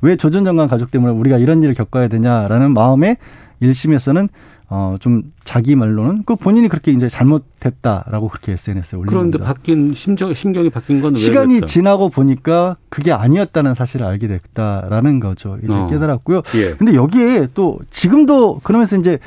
왜 0.00 0.16
조 0.16 0.30
전 0.30 0.44
장관 0.46 0.68
가족 0.68 0.90
때문에 0.90 1.12
우리가 1.12 1.36
이런 1.36 1.62
일을 1.62 1.74
겪어야 1.74 2.08
되냐라는 2.08 2.72
마음에 2.72 3.18
1심에서는 3.60 4.28
어, 4.72 4.96
좀 5.00 5.24
자기 5.42 5.74
말로는 5.74 6.22
그 6.24 6.36
본인이 6.36 6.68
그렇게 6.68 6.92
이제 6.92 7.08
잘못했다라고 7.08 8.28
그렇게 8.28 8.52
SNS에 8.52 8.96
올린 8.96 9.08
그런데 9.08 9.38
겁니다. 9.38 9.52
바뀐 9.52 9.94
심정 9.94 10.32
심경이 10.32 10.70
바뀐 10.70 11.00
건 11.00 11.16
시간이 11.16 11.54
그랬다? 11.54 11.66
지나고 11.66 12.08
보니까 12.08 12.76
그게 12.88 13.10
아니었다는 13.10 13.74
사실을 13.74 14.06
알게 14.06 14.28
됐다라는 14.28 15.18
거죠. 15.18 15.58
이제 15.64 15.76
어. 15.76 15.88
깨달았고요. 15.88 16.42
예. 16.54 16.74
근데 16.76 16.94
여기에 16.94 17.48
또 17.52 17.80
지금도 17.90 18.60
그러면서 18.62 18.96
이제 18.96 19.18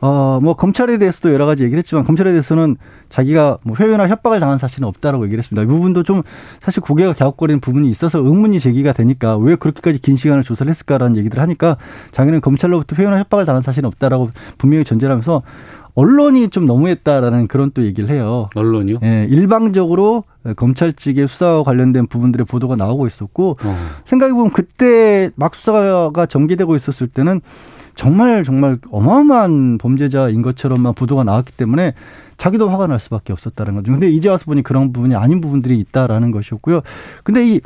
어, 0.00 0.38
뭐 0.42 0.54
검찰에 0.54 0.98
대해서도 0.98 1.32
여러 1.32 1.46
가지 1.46 1.62
얘기를 1.62 1.78
했지만 1.78 2.04
검찰에 2.04 2.30
대해서는 2.30 2.76
자기가 3.08 3.58
뭐 3.64 3.76
회유나 3.78 4.08
협박을 4.08 4.40
당한 4.40 4.58
사실은 4.58 4.88
없다라고 4.88 5.24
얘기를 5.24 5.42
했습니다. 5.42 5.62
이 5.62 5.66
부분도 5.66 6.02
좀 6.02 6.22
사실 6.60 6.82
고개가 6.82 7.12
갸웃거리는 7.12 7.60
부분이 7.60 7.90
있어서 7.90 8.18
의문이 8.18 8.60
제기가 8.60 8.92
되니까 8.92 9.36
왜 9.36 9.56
그렇게까지 9.56 9.98
긴 9.98 10.16
시간을 10.16 10.42
조사를 10.42 10.70
했을까라는 10.70 11.16
얘기를 11.16 11.40
하니까 11.42 11.76
자기는 12.12 12.40
검찰로부터 12.40 12.96
회유나 12.96 13.18
협박을 13.18 13.44
당한 13.44 13.62
사실은 13.62 13.88
없다라고 13.88 14.30
분명히 14.58 14.84
전제를 14.84 15.12
하면서 15.12 15.42
언론이 15.94 16.48
좀 16.48 16.66
너무했다라는 16.66 17.48
그런 17.48 17.72
또 17.74 17.84
얘기를 17.84 18.10
해요. 18.10 18.46
언론이요? 18.54 18.98
예, 19.02 19.26
일방적으로 19.28 20.22
검찰 20.56 20.92
측의 20.92 21.28
수사와 21.28 21.64
관련된 21.64 22.06
부분들의 22.06 22.46
보도가 22.46 22.76
나오고 22.76 23.06
있었고 23.06 23.58
어. 23.62 23.76
생각해 24.04 24.32
보면 24.32 24.52
그때 24.52 25.30
막 25.34 25.54
수사가 25.54 26.26
전개되고 26.26 26.76
있었을 26.76 27.08
때는 27.08 27.40
정말 27.94 28.44
정말 28.44 28.78
어마어마한 28.90 29.78
범죄자인 29.78 30.42
것처럼만 30.42 30.94
보도가 30.94 31.24
나왔기 31.24 31.52
때문에 31.56 31.94
자기도 32.36 32.68
화가 32.68 32.86
날 32.86 32.98
수밖에 33.00 33.32
없었다는 33.32 33.74
거죠. 33.74 33.92
근데 33.92 34.08
이제 34.08 34.28
와서 34.28 34.44
보니 34.46 34.62
그런 34.62 34.92
부분이 34.92 35.14
아닌 35.14 35.40
부분들이 35.40 35.78
있다라는 35.78 36.30
것이었고요. 36.30 36.80
근데 37.24 37.46
이 37.46 37.60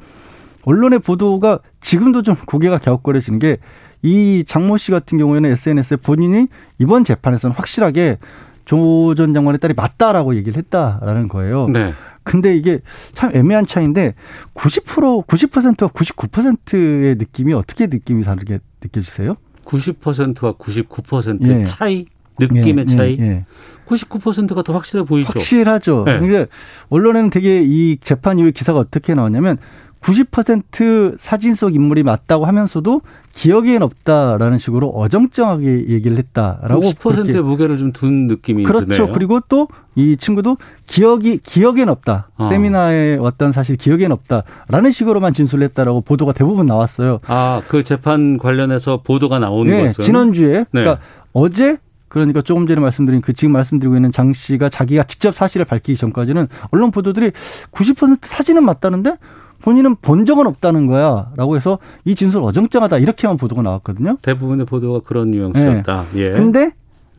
언론의 0.65 1.01
보도가 1.01 1.61
지금도 1.81 2.23
좀 2.23 2.35
고개가 2.47 2.79
갸웃거려지는 2.79 3.39
게 3.39 3.59
이 4.05 4.45
장모 4.47 4.77
씨 4.77 4.91
같은 4.91 5.17
경우에는 5.17 5.51
SNS에 5.51 5.97
본인이 5.97 6.47
이번 6.79 7.05
재판에서는 7.05 7.57
확실하게 7.57 8.19
조 8.67 9.15
전 9.17 9.33
장관의 9.33 9.59
딸이 9.59 9.73
맞다라고 9.75 10.37
얘기를 10.37 10.59
했다라는 10.59 11.29
거예요. 11.29 11.69
네. 11.69 11.95
근데 12.23 12.55
이게 12.55 12.81
참 13.15 13.31
애매한 13.35 13.67
차이인데 13.67 14.15
90% 14.55 15.27
90%와 15.27 15.89
99%의 15.91 17.15
느낌이 17.17 17.55
어떻게 17.55 17.87
느낌이 17.87 18.25
다르게 18.25 18.59
느껴지세요? 18.83 19.33
90%와 19.65 20.53
99% 20.53 21.47
예. 21.49 21.65
차이 21.65 22.07
느낌의 22.39 22.87
예, 22.89 22.95
차이. 22.97 23.17
예, 23.21 23.45
99%가 23.87 24.59
예. 24.59 24.63
더 24.63 24.73
확실해 24.73 25.05
보이죠. 25.05 25.31
확실하죠. 25.35 26.05
예. 26.09 26.19
그러니까 26.19 26.47
언론에는 26.89 27.31
되게 27.31 27.63
이 27.63 27.99
재판 28.03 28.39
이후에 28.39 28.51
기사가 28.51 28.79
어떻게 28.79 29.15
나왔냐면 29.15 29.59
90% 30.05 31.17
사진 31.19 31.55
속 31.55 31.75
인물이 31.75 32.03
맞다고 32.03 32.45
하면서도 32.45 33.01
기억에는 33.33 33.83
없다라는 33.83 34.59
식으로 34.59 34.91
어정쩡하게 34.91 35.89
얘기를 35.89 36.19
했다라고 36.19 36.83
10%의 36.83 37.43
무게를 37.43 37.79
좀 37.79 37.93
둔 37.93 38.27
느낌이 38.27 38.65
그렇죠. 38.65 38.87
드네요. 38.87 39.13
그리고 39.13 39.41
또 39.49 39.67
이 39.97 40.17
친구도 40.17 40.57
기억이 40.87 41.39
기억에는 41.39 41.89
없다. 41.89 42.29
어. 42.37 42.49
세미나에 42.49 43.17
왔던 43.17 43.53
사실 43.53 43.77
기억에는 43.77 44.13
없다라는 44.13 44.91
식으로만 44.91 45.33
진술을 45.33 45.65
했다라고 45.69 46.01
보도가 46.01 46.33
대부분 46.33 46.67
나왔어요. 46.67 47.19
아, 47.27 47.63
그 47.69 47.83
재판 47.83 48.39
관련해서 48.39 49.01
보도가 49.03 49.39
나온 49.39 49.69
네, 49.69 49.83
것은 49.83 50.03
지난주에 50.03 50.53
네. 50.53 50.65
그러니까 50.73 50.99
어제 51.33 51.79
그러니까 52.09 52.43
조금 52.43 52.67
전에 52.67 52.81
말씀드린 52.81 53.21
그 53.21 53.33
지금 53.33 53.53
말씀드리고 53.53 53.97
있는 53.97 54.11
장 54.11 54.33
씨가 54.33 54.69
자기가 54.69 55.05
직접 55.05 55.35
사실을 55.35 55.65
밝히기 55.65 55.97
전까지는 55.97 56.49
언론 56.71 56.91
보도들이 56.91 57.31
90% 57.73 58.19
사진은 58.23 58.65
맞다는데 58.65 59.17
본인은 59.65 59.97
본 60.03 60.27
적은 60.27 60.47
없다는 60.47 60.87
거야 60.87 61.31
라고 61.37 61.57
해서 61.57 61.79
이 62.05 62.15
진술 62.15 62.43
어정쩡하다 62.43 62.99
이렇게만 62.99 63.39
보도가 63.39 63.63
나왔거든요. 63.63 64.19
대부분의 64.21 64.67
보도가 64.67 65.01
그런 65.07 65.29
뉘앙스였다. 65.29 66.05
예. 66.17 66.29
네. 66.29 66.33
근데 66.35 66.71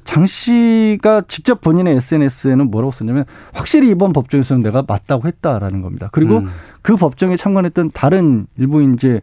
장 0.03 0.27
씨가 0.27 1.23
직접 1.27 1.59
본인의 1.61 1.95
SNS에는 1.95 2.69
뭐라고 2.69 2.91
썼냐면 2.91 3.25
확실히 3.51 3.89
이번 3.89 4.13
법정에서는 4.13 4.61
내가 4.61 4.83
맞다고 4.87 5.27
했다라는 5.27 5.81
겁니다. 5.81 6.09
그리고 6.11 6.37
음. 6.37 6.49
그 6.83 6.95
법정에 6.95 7.35
참관했던 7.35 7.89
다른 7.95 8.45
일부 8.59 8.83
이제 8.83 9.21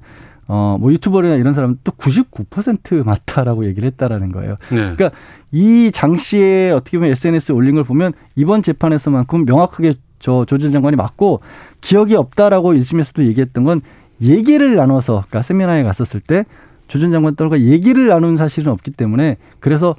어 0.49 0.77
뭐 0.81 0.91
유튜버나 0.93 1.37
이런 1.37 1.55
사람은 1.55 1.79
또 1.85 1.93
99% 1.93 3.07
맞다라고 3.07 3.65
얘기를 3.67 3.87
했다라는 3.87 4.33
거예요. 4.33 4.57
네. 4.71 4.93
그러니까 4.97 5.13
이 5.53 5.91
장 5.95 6.17
씨의 6.17 6.73
어떻게 6.73 6.99
보면 6.99 7.13
SNS에 7.13 7.55
올린 7.55 7.77
걸 7.77 7.85
보면 7.85 8.13
이번 8.35 8.65
재판에서만큼 8.65 9.45
명확하게 9.45 9.95
저조전 10.23 10.73
장관이 10.73 10.97
맞고 10.97 11.41
기억이 11.83 12.15
없다라고 12.17 12.73
1심에서도 12.73 13.27
얘기했던 13.27 13.65
건 13.65 13.83
얘기를 14.23 14.75
나눠서 14.77 15.25
그러니까 15.29 15.43
세미나에 15.43 15.83
갔었을 15.83 16.21
때조전 16.21 17.13
장관 17.13 17.35
떨과 17.37 17.61
얘기를 17.61 18.07
나눈 18.07 18.37
사실은 18.37 18.73
없기 18.73 18.93
때문에 18.93 19.37
그래서 19.61 19.97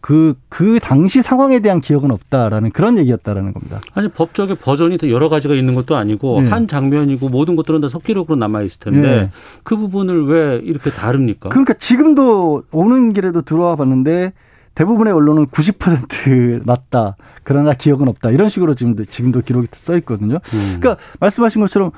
그, 0.00 0.34
그 0.48 0.78
당시 0.80 1.20
상황에 1.20 1.60
대한 1.60 1.80
기억은 1.80 2.10
없다라는 2.10 2.70
그런 2.70 2.96
얘기였다라는 2.96 3.52
겁니다. 3.52 3.80
아니 3.92 4.08
법적의 4.08 4.56
버전이 4.56 4.96
더 4.96 5.10
여러 5.10 5.28
가지가 5.28 5.54
있는 5.54 5.74
것도 5.74 5.96
아니고 5.96 6.42
네. 6.42 6.48
한 6.48 6.66
장면이고 6.66 7.28
모든 7.28 7.56
것들은 7.56 7.82
다 7.82 7.88
속기록으로 7.88 8.36
남아 8.36 8.62
있을 8.62 8.80
텐데 8.80 9.08
네. 9.08 9.30
그 9.64 9.76
부분을 9.76 10.26
왜 10.26 10.60
이렇게 10.62 10.90
다릅니까? 10.90 11.50
그러니까 11.50 11.74
지금도 11.74 12.64
오는 12.72 13.12
길에도 13.12 13.42
들어와 13.42 13.76
봤는데 13.76 14.32
대부분의 14.74 15.12
언론은 15.12 15.46
90% 15.46 16.64
맞다. 16.66 17.16
그러나 17.44 17.74
기억은 17.74 18.08
없다. 18.08 18.30
이런 18.30 18.48
식으로 18.48 18.74
지금도, 18.74 19.04
지금도 19.04 19.42
기록이 19.42 19.68
써 19.74 19.96
있거든요. 19.98 20.36
음. 20.36 20.80
그러니까 20.80 20.96
말씀하신 21.20 21.60
것처럼 21.60 21.90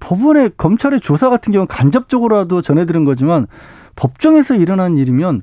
법원의 0.00 0.52
검찰의 0.56 1.00
조사 1.00 1.28
같은 1.28 1.52
경우는 1.52 1.68
간접적으로라도 1.68 2.62
전해드린 2.62 3.04
거지만 3.04 3.46
법정에서 3.96 4.56
일어난 4.56 4.96
일이면 4.96 5.42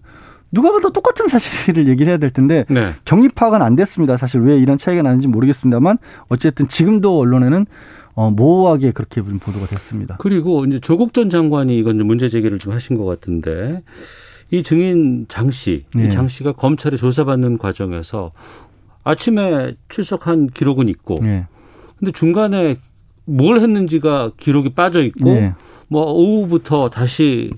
누가 0.51 0.71
봐도 0.71 0.91
똑같은 0.91 1.27
사실을 1.27 1.87
얘기를 1.89 2.09
해야 2.09 2.17
될 2.17 2.31
텐데 2.31 2.65
네. 2.69 2.93
경위 3.05 3.29
파악은 3.29 3.61
안 3.61 3.75
됐습니다. 3.75 4.17
사실 4.17 4.41
왜 4.41 4.57
이런 4.57 4.77
차이가 4.77 5.01
나는지 5.03 5.27
모르겠습니다만 5.27 5.97
어쨌든 6.29 6.67
지금도 6.67 7.19
언론에는 7.19 7.65
어, 8.15 8.31
모호하게 8.31 8.91
그렇게 8.91 9.23
좀 9.23 9.37
보도가 9.37 9.67
됐습니다. 9.67 10.15
그리고 10.19 10.65
이제 10.65 10.79
조국 10.79 11.13
전 11.13 11.29
장관이 11.29 11.77
이건 11.77 11.99
좀 11.99 12.07
문제 12.07 12.29
제기를 12.29 12.57
좀 12.57 12.73
하신 12.73 12.97
것 12.97 13.05
같은데 13.05 13.83
이 14.51 14.63
증인 14.63 15.25
장 15.27 15.51
씨, 15.51 15.85
네. 15.93 16.07
이장 16.07 16.27
씨가 16.27 16.53
검찰에 16.53 16.97
조사받는 16.97 17.57
과정에서 17.57 18.31
아침에 19.03 19.75
출석한 19.89 20.47
기록은 20.47 20.89
있고, 20.89 21.17
예. 21.23 21.47
근데 21.99 22.11
중간에 22.11 22.75
뭘 23.25 23.59
했는지가 23.59 24.31
기록이 24.37 24.69
빠져 24.69 25.03
있고, 25.03 25.31
예. 25.31 25.53
뭐 25.89 26.11
오후부터 26.11 26.89
다시 26.89 27.51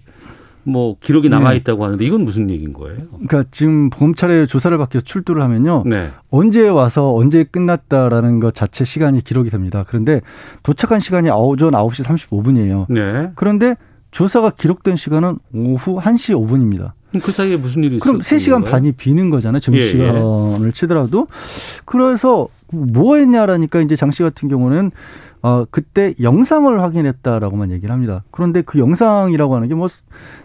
뭐 0.63 0.97
기록이 0.99 1.30
네. 1.30 1.36
남아 1.36 1.54
있다고 1.54 1.84
하는데 1.84 2.04
이건 2.06 2.23
무슨 2.23 2.49
얘기인 2.49 2.73
거예요? 2.73 2.97
그러니까 3.12 3.45
지금 3.52 3.89
검찰에 3.89 4.45
조사를 4.45 4.78
받기 4.78 4.95
위해서 4.97 5.06
출두를 5.06 5.41
하면요. 5.41 5.84
네. 5.86 6.10
언제 6.30 6.67
와서 6.67 7.13
언제 7.13 7.43
끝났다라는 7.43 8.39
것 8.39 8.54
자체 8.54 8.86
시간이 8.86 9.23
기록이 9.23 9.49
됩니다. 9.49 9.84
그런데 9.88 10.21
도착한 10.63 10.99
시간이 10.99 11.30
오전 11.30 11.71
9시 11.71 12.04
35분이에요. 12.04 12.86
네. 12.89 13.32
그런데 13.36 13.75
조사가 14.11 14.51
기록된 14.51 14.95
시간은 14.95 15.37
오후 15.53 15.99
1시 15.99 16.35
5분입니다. 16.35 16.91
그럼 17.09 17.21
그 17.23 17.31
사이에 17.31 17.57
무슨 17.57 17.83
일이 17.83 17.99
그럼 17.99 18.19
있었던 18.19 18.37
3시간 18.37 18.51
건가요? 18.53 18.71
반이 18.71 18.91
비는 18.93 19.29
거잖아요. 19.29 19.59
예, 19.71 19.77
예. 19.77 19.91
점심시간을 19.91 20.73
치더라도. 20.73 21.27
그래서 21.85 22.47
뭐 22.71 23.15
했냐라니까 23.17 23.81
이제 23.81 23.95
장 23.95 24.11
씨 24.11 24.21
같은 24.23 24.47
경우는 24.49 24.91
어, 25.41 25.65
그때 25.71 26.13
영상을 26.21 26.81
확인했다라고만 26.81 27.71
얘기를 27.71 27.91
합니다. 27.93 28.23
그런데 28.31 28.61
그 28.61 28.77
영상이라고 28.79 29.55
하는 29.55 29.67
게 29.69 29.73
뭐 29.75 29.87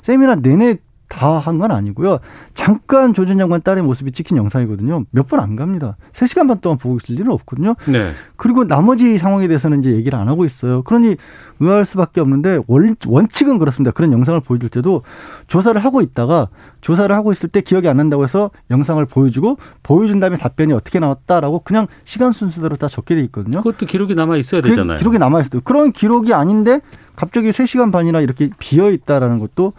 세미나 0.03 0.37
내내 0.37 0.79
다 1.15 1.39
한 1.39 1.59
건 1.59 1.71
아니고요. 1.71 2.19
잠깐 2.55 3.15
조전 3.15 3.39
장관 3.39 3.63
딸의 3.63 3.83
모습이 3.85 4.13
찍힌 4.13 4.37
영상이거든요. 4.37 5.05
몇 5.11 5.29
번 5.29 5.41
안 5.41 5.55
갑니다. 5.57 5.97
3시간 6.13 6.49
반 6.49 6.61
동안 6.61 6.77
보고 6.79 6.97
있을 6.97 7.15
일은 7.19 7.31
없거든요. 7.33 7.75
네. 7.87 8.11
그리고 8.37 8.65
나머지 8.65 9.19
상황에 9.19 9.47
대해서는 9.47 9.81
이제 9.81 9.93
얘기를 9.93 10.19
안 10.19 10.29
하고 10.29 10.45
있어요. 10.45 10.83
그러니 10.83 11.17
의아할 11.61 11.85
수밖에 11.85 12.21
없는데 12.21 12.61
원, 12.67 12.97
원칙은 13.07 13.59
그렇습니다. 13.59 13.93
그런 13.93 14.13
영상을 14.13 14.41
보여줄 14.41 14.69
때도 14.71 15.03
조사를 15.47 15.83
하고 15.85 16.01
있다가 16.01 16.49
조사를 16.81 17.15
하고 17.15 17.31
있을 17.33 17.49
때 17.49 17.61
기억이 17.61 17.89
안 17.89 17.97
난다고 17.97 18.25
해서 18.25 18.51
영상을 18.71 19.05
보여주고 19.07 19.57
보여준 19.83 20.19
다음에 20.21 20.37
답변이 20.37 20.73
어떻게 20.73 20.99
나왔다라고 20.99 21.61
그냥 21.61 21.87
시간 22.05 22.33
순서대로 22.33 22.77
다 22.77 22.89
적게 22.89 23.15
돼 23.15 23.21
있거든요. 23.23 23.59
그것도 23.59 23.87
기록이 23.87 24.15
남아 24.15 24.37
있어야 24.39 24.61
그 24.61 24.69
되잖아요. 24.71 24.99
기록이 24.99 25.19
남아 25.19 25.43
있어요. 25.43 25.61
그런 25.65 25.93
기록이 25.93 26.35
아닌데 26.35 26.81
갑자기 27.17 27.51
3시간 27.51 27.93
반이나 27.93 28.21
이렇게 28.21 28.51
비어 28.59 28.91
있다라는 28.91 29.39
것도 29.39 29.73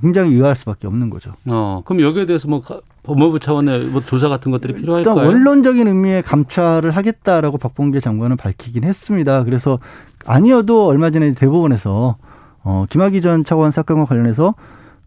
굉장히 0.00 0.34
의아할 0.34 0.56
수밖에 0.56 0.86
없는 0.86 1.10
거죠. 1.10 1.32
어, 1.50 1.82
그럼 1.84 2.00
여기에 2.02 2.26
대해서 2.26 2.48
뭐 2.48 2.60
가- 2.62 2.80
법무부 3.02 3.38
차원의 3.40 3.86
뭐 3.86 4.00
조사 4.04 4.28
같은 4.28 4.50
것들이 4.52 4.72
일단 4.74 4.82
필요할까요? 5.02 5.26
원론적인 5.26 5.86
의미의 5.88 6.22
감찰을 6.22 6.90
하겠다라고 6.92 7.58
박봉계 7.58 8.00
장관은 8.00 8.36
밝히긴 8.36 8.84
했습니다. 8.84 9.44
그래서 9.44 9.78
아니어도 10.26 10.86
얼마 10.86 11.10
전에 11.10 11.32
대법원에서 11.32 12.16
어, 12.62 12.84
김학의 12.90 13.20
전 13.20 13.42
차관 13.44 13.70
사건과 13.70 14.04
관련해서 14.04 14.52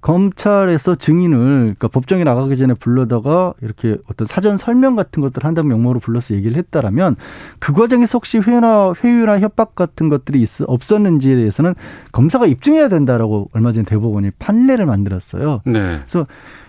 검찰에서 0.03 0.95
증인을 0.95 1.37
그러니까 1.37 1.87
법정에 1.87 2.25
나가기 2.25 2.57
전에 2.57 2.73
불러다가 2.73 3.53
이렇게 3.61 3.97
어떤 4.09 4.27
사전 4.27 4.57
설명 4.57 4.95
같은 4.95 5.21
것들 5.21 5.45
한다는 5.45 5.69
명목으로 5.69 6.01
불러서 6.01 6.35
얘기를 6.35 6.57
했다라면 6.57 7.15
그 7.59 7.71
과정에서 7.71 8.17
혹시 8.17 8.37
회유나 8.37 8.93
회유나 9.01 9.39
협박 9.39 9.75
같은 9.75 10.09
것들이 10.09 10.41
있, 10.41 10.49
없었는지에 10.61 11.35
대해서는 11.37 11.73
검사가 12.11 12.45
입증해야 12.47 12.89
된다라고 12.89 13.49
얼마 13.53 13.71
전에 13.71 13.85
대법원이 13.85 14.31
판례를 14.39 14.85
만들었어요. 14.85 15.61
네. 15.65 16.01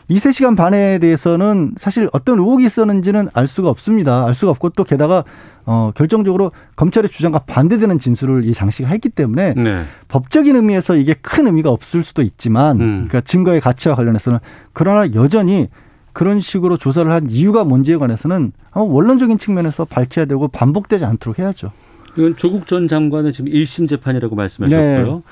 이세 0.08 0.32
시간 0.32 0.54
반에 0.54 0.98
대해서는 0.98 1.72
사실 1.76 2.08
어떤 2.12 2.38
의혹이 2.38 2.64
있었는지는 2.66 3.28
알 3.32 3.46
수가 3.48 3.70
없습니다. 3.70 4.26
알 4.26 4.34
수가 4.34 4.50
없고 4.50 4.70
또 4.70 4.84
게다가 4.84 5.24
어 5.66 5.92
결정적으로 5.94 6.52
검찰의 6.76 7.08
주장과 7.08 7.40
반대되는 7.46 7.98
진술을 7.98 8.44
이 8.44 8.52
장 8.52 8.70
씨가 8.70 8.88
했기 8.90 9.08
때문에 9.08 9.54
네. 9.54 9.84
법적인 10.08 10.54
의미에서 10.56 10.96
이게 10.96 11.14
큰 11.22 11.46
의미가 11.46 11.70
없을 11.70 12.04
수도 12.04 12.20
있지만 12.20 12.76
음. 12.80 12.90
그러니까 13.08 13.22
증거의 13.22 13.60
가치와 13.62 13.94
관련해서는 13.94 14.40
그러나 14.74 15.12
여전히 15.14 15.68
그런 16.12 16.38
식으로 16.38 16.76
조사를 16.76 17.10
한 17.10 17.28
이유가 17.28 17.64
뭔지에 17.64 17.96
관해서는 17.96 18.52
한번 18.70 18.92
원론적인 18.94 19.38
측면에서 19.38 19.84
밝혀야 19.86 20.26
되고 20.26 20.46
반복되지 20.48 21.04
않도록 21.04 21.38
해야죠. 21.38 21.72
이건 22.16 22.36
조국 22.36 22.66
전 22.68 22.86
장관의 22.86 23.32
지금 23.32 23.50
1심 23.50 23.88
재판이라고 23.88 24.36
말씀하셨고요. 24.36 25.14
네. 25.16 25.22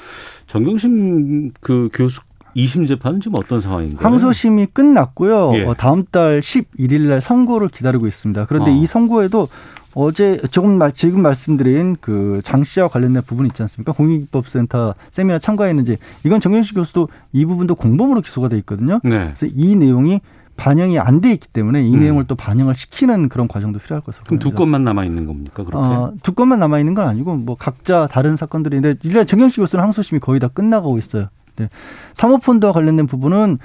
정경심 0.48 1.52
그 1.60 1.88
교수 1.92 2.20
2심 2.56 2.86
재판은 2.86 3.20
지금 3.20 3.38
어떤 3.38 3.60
상황인가요? 3.60 4.04
항소심이 4.06 4.66
끝났고요. 4.66 5.52
예. 5.56 5.64
어, 5.64 5.74
다음 5.74 6.04
달 6.10 6.40
11일 6.40 7.08
날 7.08 7.20
선고를 7.20 7.68
기다리고 7.68 8.06
있습니다. 8.06 8.46
그런데 8.46 8.70
어. 8.70 8.74
이 8.74 8.86
선고에도 8.86 9.48
어제 9.94 10.38
조금 10.50 10.78
말 10.78 10.92
지금 10.92 11.20
말씀드린 11.22 11.96
그 12.00 12.40
장 12.44 12.64
씨와 12.64 12.88
관련된 12.88 13.22
부분 13.26 13.46
있지 13.46 13.60
않습니까? 13.62 13.92
공익법센터 13.92 14.94
세미나 15.10 15.38
참가했는지 15.38 15.98
이건 16.24 16.40
정경식 16.40 16.74
교수도 16.76 17.08
이 17.32 17.44
부분도 17.44 17.74
공범으로 17.74 18.20
기소가 18.22 18.48
돼 18.48 18.56
있거든요. 18.58 19.00
네. 19.04 19.32
그래서 19.34 19.46
이 19.54 19.74
내용이 19.76 20.20
반영이 20.56 20.98
안 20.98 21.20
돼 21.20 21.32
있기 21.32 21.48
때문에 21.48 21.82
이 21.86 21.94
음. 21.94 22.00
내용을 22.00 22.24
또 22.26 22.34
반영을 22.34 22.74
시키는 22.74 23.28
그런 23.28 23.48
과정도 23.48 23.78
필요할 23.78 24.02
것으로 24.02 24.24
그럼 24.24 24.38
두 24.38 24.44
보입니다. 24.50 24.58
건만 24.58 24.84
남아 24.84 25.04
있는 25.04 25.26
겁니까? 25.26 25.64
그렇게? 25.64 25.76
어, 25.76 26.12
두 26.22 26.32
건만 26.32 26.58
남아 26.60 26.78
있는 26.78 26.94
건 26.94 27.06
아니고 27.08 27.36
뭐 27.36 27.56
각자 27.58 28.06
다른 28.10 28.36
사건들인데 28.36 28.96
일단 29.02 29.26
정경식 29.26 29.60
교수는 29.60 29.82
항소심이 29.82 30.20
거의 30.20 30.40
다 30.40 30.48
끝나가고 30.48 30.98
있어요. 30.98 31.26
네. 31.56 31.68
사모펀드와 32.14 32.72
관련된 32.72 33.06
부분은 33.06 33.58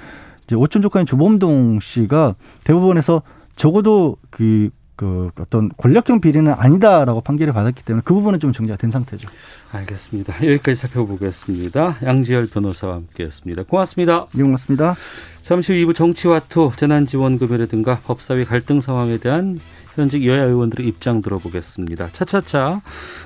이제 0.44 0.54
오촌 0.56 0.82
조카인 0.82 1.06
조범동 1.06 1.80
씨가 1.80 2.34
대법원에서 2.64 3.22
적어도 3.54 4.16
그, 4.30 4.70
그 4.96 5.30
어떤 5.38 5.68
권력형 5.76 6.20
비리는 6.20 6.50
아니다라고 6.50 7.20
판결을 7.20 7.52
받았기 7.52 7.84
때문에 7.84 8.02
그 8.04 8.14
부분은 8.14 8.40
좀 8.40 8.52
정리가 8.52 8.76
된 8.76 8.90
상태죠. 8.90 9.28
알겠습니다. 9.72 10.34
여기까지 10.36 10.74
살펴보겠습니다. 10.76 11.98
양지열 12.02 12.48
변호사와 12.48 12.94
함께했습니다. 12.94 13.64
고맙습니다. 13.64 14.26
이용 14.34 14.52
같습니다. 14.52 14.94
잠시 15.42 15.72
후 15.72 15.86
2부 15.86 15.94
정치와투 15.94 16.72
재난지원금이라든가 16.76 18.00
법사위 18.04 18.44
갈등 18.44 18.80
상황에 18.80 19.18
대한 19.18 19.58
현직 19.94 20.24
여야 20.24 20.44
의원들의 20.44 20.86
입장 20.86 21.20
들어보겠습니다. 21.20 22.10
차차차 22.12 22.80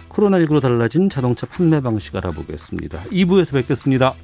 코로나19로 0.09 0.61
달라진 0.61 1.11
자동차 1.11 1.47
판매 1.47 1.81
방식 1.81 2.17
알아보겠습니다. 2.17 3.05
2부에서 3.05 3.55
뵙겠습니다. 3.55 4.15